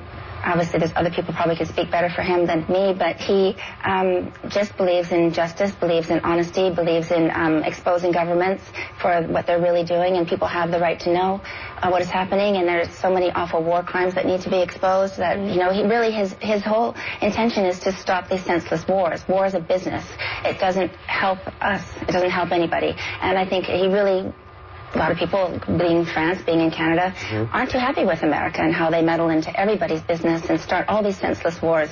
[0.45, 4.31] obviously there's other people probably could speak better for him than me, but he um,
[4.49, 8.63] just believes in justice, believes in honesty, believes in um, exposing governments
[9.01, 11.41] for what they're really doing, and people have the right to know
[11.81, 12.57] uh, what is happening.
[12.57, 15.71] And there's so many awful war crimes that need to be exposed that you know
[15.71, 19.27] he really his his whole intention is to stop these senseless wars.
[19.27, 20.05] War is a business.
[20.43, 21.83] It doesn't help us.
[22.01, 22.93] It doesn't help anybody.
[23.21, 24.33] And I think he really
[24.95, 27.53] a lot of people, being in France, being in Canada, mm-hmm.
[27.53, 31.03] aren't too happy with America and how they meddle into everybody's business and start all
[31.03, 31.89] these senseless wars.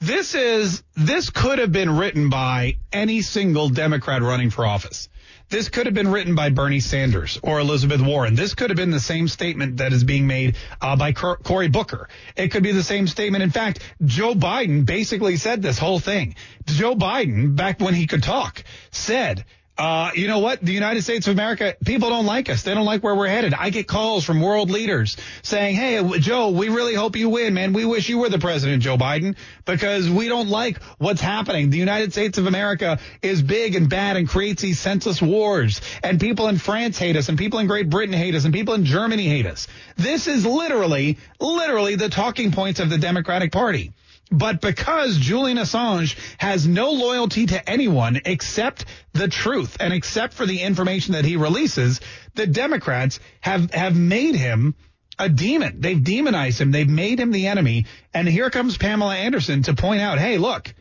[0.00, 5.08] This is, this could have been written by any single Democrat running for office.
[5.50, 8.34] This could have been written by Bernie Sanders or Elizabeth Warren.
[8.34, 12.08] This could have been the same statement that is being made uh, by Cory Booker.
[12.36, 13.42] It could be the same statement.
[13.42, 16.34] In fact, Joe Biden basically said this whole thing.
[16.66, 19.46] Joe Biden, back when he could talk, said
[19.78, 20.60] Uh, you know what?
[20.60, 22.64] The United States of America, people don't like us.
[22.64, 23.54] They don't like where we're headed.
[23.54, 27.72] I get calls from world leaders saying, Hey, Joe, we really hope you win, man.
[27.72, 31.70] We wish you were the president, Joe Biden, because we don't like what's happening.
[31.70, 35.80] The United States of America is big and bad and creates these senseless wars.
[36.02, 38.74] And people in France hate us and people in Great Britain hate us and people
[38.74, 39.68] in Germany hate us.
[39.96, 43.92] This is literally, literally the talking points of the Democratic Party.
[44.30, 50.44] But because Julian Assange has no loyalty to anyone except the truth and except for
[50.44, 52.00] the information that he releases,
[52.34, 54.74] the Democrats have, have made him
[55.18, 55.80] a demon.
[55.80, 56.70] They've demonized him.
[56.70, 57.86] They've made him the enemy.
[58.14, 60.72] And here comes Pamela Anderson to point out, hey, look,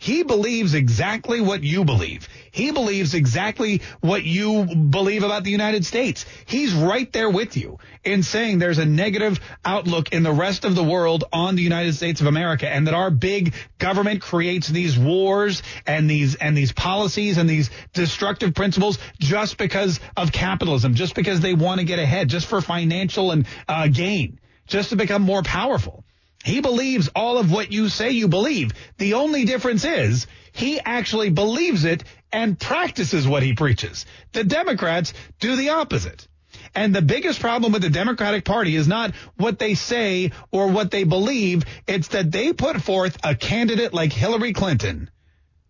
[0.00, 2.28] he believes exactly what you believe.
[2.52, 6.24] He believes exactly what you believe about the United States.
[6.46, 10.76] He's right there with you in saying there's a negative outlook in the rest of
[10.76, 14.96] the world on the United States of America and that our big government creates these
[14.96, 21.16] wars and these and these policies and these destructive principles just because of capitalism, just
[21.16, 24.38] because they want to get ahead, just for financial and uh, gain,
[24.68, 26.04] just to become more powerful.
[26.44, 28.72] He believes all of what you say you believe.
[28.96, 34.06] The only difference is he actually believes it and practices what he preaches.
[34.32, 36.26] The Democrats do the opposite.
[36.74, 40.90] And the biggest problem with the Democratic Party is not what they say or what
[40.90, 41.64] they believe.
[41.86, 45.10] It's that they put forth a candidate like Hillary Clinton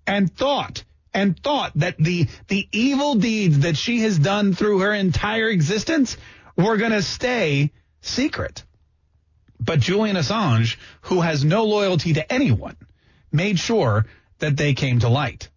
[0.06, 4.92] and thought and thought that the, the evil deeds that she has done through her
[4.92, 6.16] entire existence
[6.56, 8.64] were going to stay secret.
[9.60, 12.76] But Julian Assange, who has no loyalty to anyone,
[13.32, 14.06] made sure
[14.38, 15.48] that they came to light.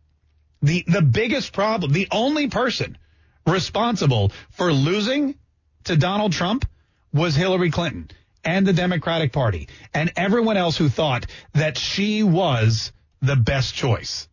[0.61, 2.97] The, the biggest problem, the only person
[3.45, 5.35] responsible for losing
[5.85, 6.65] to Donald Trump
[7.13, 8.09] was Hillary Clinton
[8.43, 12.91] and the Democratic Party and everyone else who thought that she was
[13.21, 14.27] the best choice.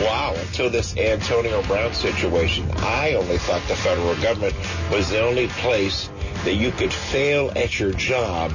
[0.00, 4.56] Wow, until this Antonio Brown situation, I only thought the federal government
[4.90, 6.10] was the only place
[6.44, 8.52] that you could fail at your job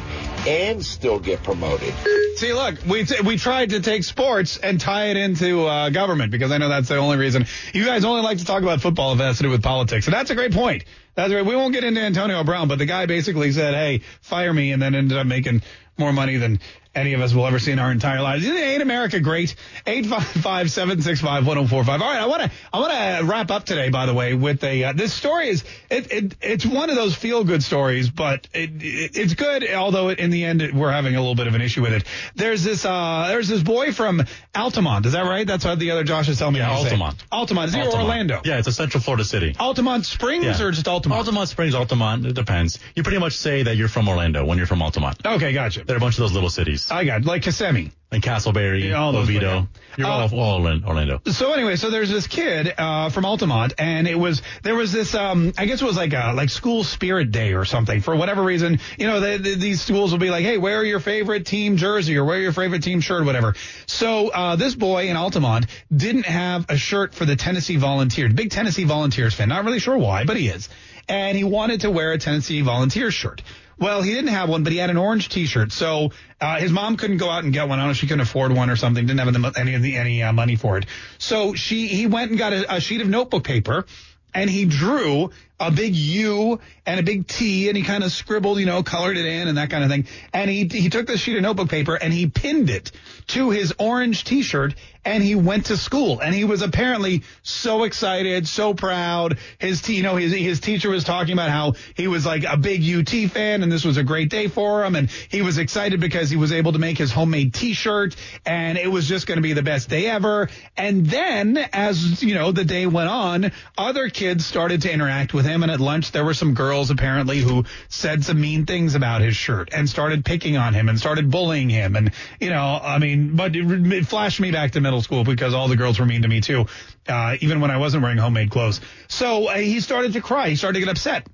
[0.48, 1.94] and still get promoted.
[2.36, 6.32] See, look, we t- we tried to take sports and tie it into uh, government
[6.32, 7.46] because I know that's the only reason.
[7.74, 10.08] You guys only like to talk about football if it has to do with politics,
[10.08, 10.84] and that's a great point.
[11.16, 11.46] That's great.
[11.46, 14.82] We won't get into Antonio Brown, but the guy basically said, "Hey, fire me," and
[14.82, 15.62] then ended up making
[15.98, 16.60] more money than
[16.96, 18.46] any of us will ever see in our entire lives.
[18.48, 19.56] Ain't America great?
[19.86, 21.88] 855-765-1045.
[21.88, 24.64] All right, I want to I want to wrap up today, by the way, with
[24.64, 28.48] a uh, this story is it, it it's one of those feel good stories, but
[28.54, 29.70] it, it, it's good.
[29.74, 32.04] Although in the end we're having a little bit of an issue with it.
[32.36, 34.24] There's this uh there's this boy from
[34.56, 35.06] Altamont.
[35.06, 35.48] Is that right?
[35.48, 36.60] That's what the other Josh is telling me.
[36.60, 36.84] Yeah, to say.
[36.84, 37.24] Altamont.
[37.32, 37.70] Altamont.
[37.70, 38.04] Is Altamont.
[38.04, 38.42] Orlando?
[38.46, 39.56] Yeah, it's a central Florida city.
[39.60, 40.66] Altamont Springs Yeah.
[40.66, 41.20] or just Altamont?
[41.20, 42.80] Altamont Springs, Altamont, it depends.
[42.96, 45.26] You pretty much say that you're from Orlando when you're from Altamont.
[45.26, 45.84] Okay, gotcha.
[45.84, 46.83] There are a bunch of those little cities.
[46.92, 47.92] I got like Kissimmee.
[48.12, 49.48] And Casselberry, Yeah, all those, Oviedo.
[49.52, 49.66] yeah.
[49.98, 51.20] You're Uh, all, all in Orlando.
[51.32, 55.16] So anyway, so there's this kid uh, from Altamont, and it was there was this
[55.16, 58.44] um, I guess it was like a like school spirit day or something for whatever
[58.44, 58.80] reason.
[59.00, 62.16] You know, they, they, these schools will be like, hey, wear your favorite team jersey
[62.16, 63.56] or wear your favorite team shirt, whatever.
[63.88, 65.66] So uh, this boy in Altamont
[65.96, 69.50] didn't have a shirt for the Tennessee Volunteers, big Tennessee Volunteers fan.
[69.50, 70.70] Not really sure why, but he is,
[71.10, 73.42] and he wanted to wear a Tennessee Volunteers shirt.
[73.80, 75.72] Well, he didn't have one, but he had an orange T-shirt.
[75.72, 77.80] So uh, his mom couldn't go out and get one.
[77.80, 79.06] I don't know she couldn't afford one or something.
[79.06, 80.86] Didn't have any the any uh, money for it.
[81.18, 83.86] So she he went and got a, a sheet of notebook paper,
[84.34, 88.60] and he drew a big U and a big T, and he kind of scribbled,
[88.60, 90.08] you know, colored it in and that kind of thing.
[90.34, 92.92] And he he took this sheet of notebook paper and he pinned it
[93.28, 94.76] to his orange T-shirt,
[95.06, 96.20] and he went to school.
[96.20, 99.38] And he was apparently so excited, so proud.
[99.60, 102.58] His t- you know his his teacher was talking about how he was like a
[102.58, 106.00] big UT fan, and this was a great day for him, and he was excited
[106.00, 109.42] because he was able to make his homemade T-shirt, and it was just going to
[109.42, 110.50] be the best day ever.
[110.76, 115.43] And then, as you know, the day went on, other kids started to interact with
[115.44, 119.22] him, and at lunch there were some girls apparently who said some mean things about
[119.22, 123.00] his shirt and started picking on him and started bullying him, and you know, I
[123.00, 126.06] mean, but it, it flashed me back to middle school because all the girls were
[126.06, 126.66] mean to me too,
[127.08, 128.82] uh, even when I wasn't wearing homemade clothes.
[129.08, 130.50] So uh, he started to cry.
[130.50, 131.28] He started to get upset.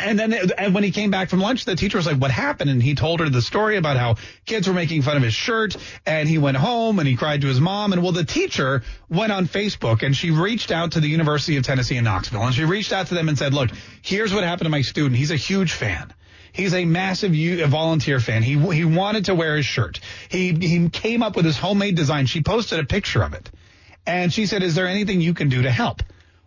[0.00, 2.70] And then and when he came back from lunch, the teacher was like, what happened?
[2.70, 4.16] And he told her the story about how
[4.46, 5.76] kids were making fun of his shirt
[6.06, 7.92] and he went home and he cried to his mom.
[7.92, 11.64] And well, the teacher went on Facebook and she reached out to the University of
[11.64, 13.70] Tennessee in Knoxville and she reached out to them and said, look,
[14.00, 15.16] here's what happened to my student.
[15.16, 16.12] He's a huge fan.
[16.52, 17.32] He's a massive
[17.68, 18.42] volunteer fan.
[18.42, 20.00] He he wanted to wear his shirt.
[20.30, 22.26] He he came up with his homemade design.
[22.26, 23.50] She posted a picture of it.
[24.06, 26.02] And she said, is there anything you can do to help?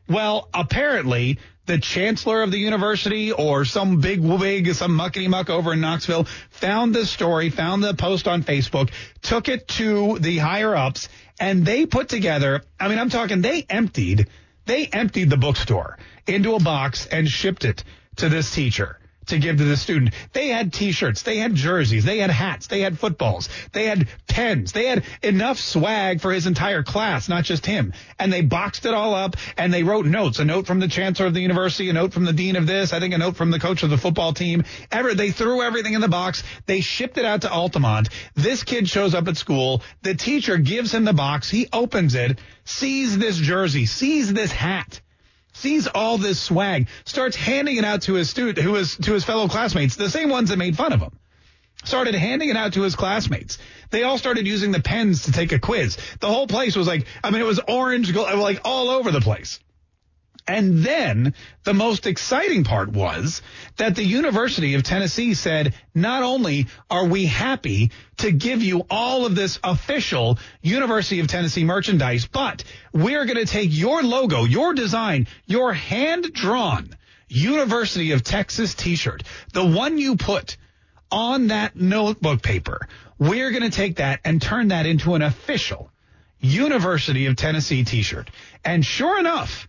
[0.07, 5.74] Well, apparently the chancellor of the university or some big wig, some muckety muck over
[5.74, 8.91] in Knoxville found this story, found the post on Facebook,
[9.22, 11.09] took it to the higher ups,
[11.39, 14.28] and they put together, I mean, I'm talking, they emptied,
[14.66, 15.97] they emptied the bookstore
[16.28, 17.84] into a box and shipped it
[18.18, 20.13] to this teacher to give to the student.
[20.34, 24.71] They had t-shirts, they had jerseys, they had hats, they had footballs, they had pens,
[24.71, 27.93] they had enough swag for his entire class, not just him.
[28.19, 31.28] And they boxed it all up and they wrote notes, a note from the chancellor
[31.28, 33.51] of the university, a note from the dean of this, I think a note from
[33.51, 34.63] the coach of the football team.
[34.91, 36.43] Ever, they threw everything in the box.
[36.65, 38.09] They shipped it out to Altamont.
[38.36, 39.82] This kid shows up at school.
[40.01, 41.49] The teacher gives him the box.
[41.49, 45.01] He opens it, sees this jersey, sees this hat
[45.55, 49.23] sees all this swag, starts handing it out to his student, who is to his
[49.23, 51.11] fellow classmates, the same ones that made fun of him.
[51.83, 53.57] Started handing it out to his classmates.
[53.91, 55.97] They all started using the pens to take a quiz.
[56.19, 59.59] The whole place was like, I mean, it was orange, like all over the place.
[60.47, 61.33] And then
[61.63, 63.41] the most exciting part was
[63.77, 69.25] that the University of Tennessee said, not only are we happy to give you all
[69.25, 74.75] of this official University of Tennessee merchandise, but we're going to take your logo, your
[74.75, 76.95] design, your hand drawn
[77.27, 79.23] University of Texas t-shirt,
[79.53, 80.57] the one you put
[81.11, 82.87] on that notebook paper.
[83.17, 85.91] We're going to take that and turn that into an official
[86.39, 88.29] University of Tennessee t-shirt.
[88.63, 89.67] And sure enough,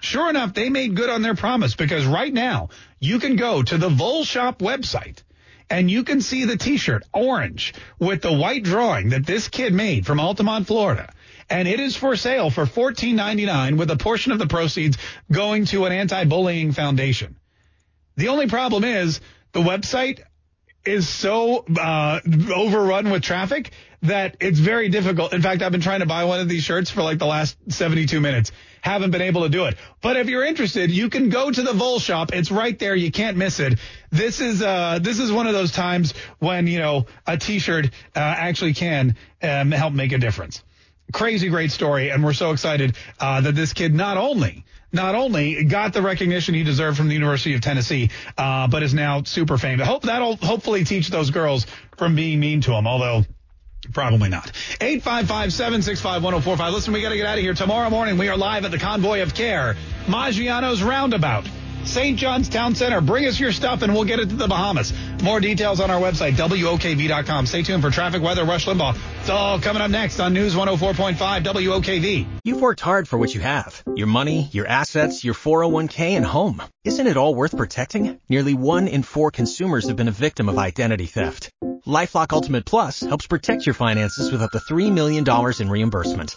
[0.00, 2.68] Sure enough, they made good on their promise because right now
[3.00, 5.22] you can go to the Vol Shop website
[5.70, 10.06] and you can see the t-shirt orange with the white drawing that this kid made
[10.06, 11.12] from Altamont, Florida.
[11.50, 14.98] And it is for sale for $14.99 with a portion of the proceeds
[15.30, 17.36] going to an anti-bullying foundation.
[18.16, 19.20] The only problem is
[19.52, 20.20] the website
[20.84, 22.20] is so uh,
[22.54, 23.72] overrun with traffic
[24.02, 25.32] that it's very difficult.
[25.32, 27.56] In fact, I've been trying to buy one of these shirts for like the last
[27.68, 28.52] 72 minutes.
[28.80, 29.76] Haven't been able to do it.
[30.00, 32.32] But if you're interested, you can go to the Vol shop.
[32.32, 32.94] It's right there.
[32.94, 33.78] You can't miss it.
[34.10, 38.18] This is uh this is one of those times when, you know, a t-shirt uh,
[38.18, 40.62] actually can um, help make a difference.
[41.12, 45.64] Crazy great story and we're so excited uh, that this kid not only not only
[45.64, 49.58] got the recognition he deserved from the University of Tennessee, uh, but is now super
[49.58, 49.86] famous.
[49.86, 51.66] Hope that'll hopefully teach those girls
[51.96, 53.24] from being mean to him, although
[53.92, 54.50] Probably not.
[54.80, 56.72] 855-765-1045.
[56.72, 57.54] Listen, we got to get out of here.
[57.54, 59.76] Tomorrow morning, we are live at the Convoy of Care,
[60.06, 61.48] Maggiano's Roundabout.
[61.84, 62.18] St.
[62.18, 63.00] John's Town Center.
[63.00, 64.92] Bring us your stuff and we'll get it to the Bahamas.
[65.22, 67.46] More details on our website, WOKV.com.
[67.46, 68.96] Stay tuned for traffic, weather, Rush Limbaugh.
[69.20, 72.26] It's all coming up next on News 104.5 WOKV.
[72.44, 73.82] You've worked hard for what you have.
[73.96, 76.62] Your money, your assets, your 401k, and home.
[76.84, 78.20] Isn't it all worth protecting?
[78.28, 81.50] Nearly one in four consumers have been a victim of identity theft.
[81.86, 85.24] LifeLock Ultimate Plus helps protect your finances with up to $3 million
[85.60, 86.36] in reimbursement.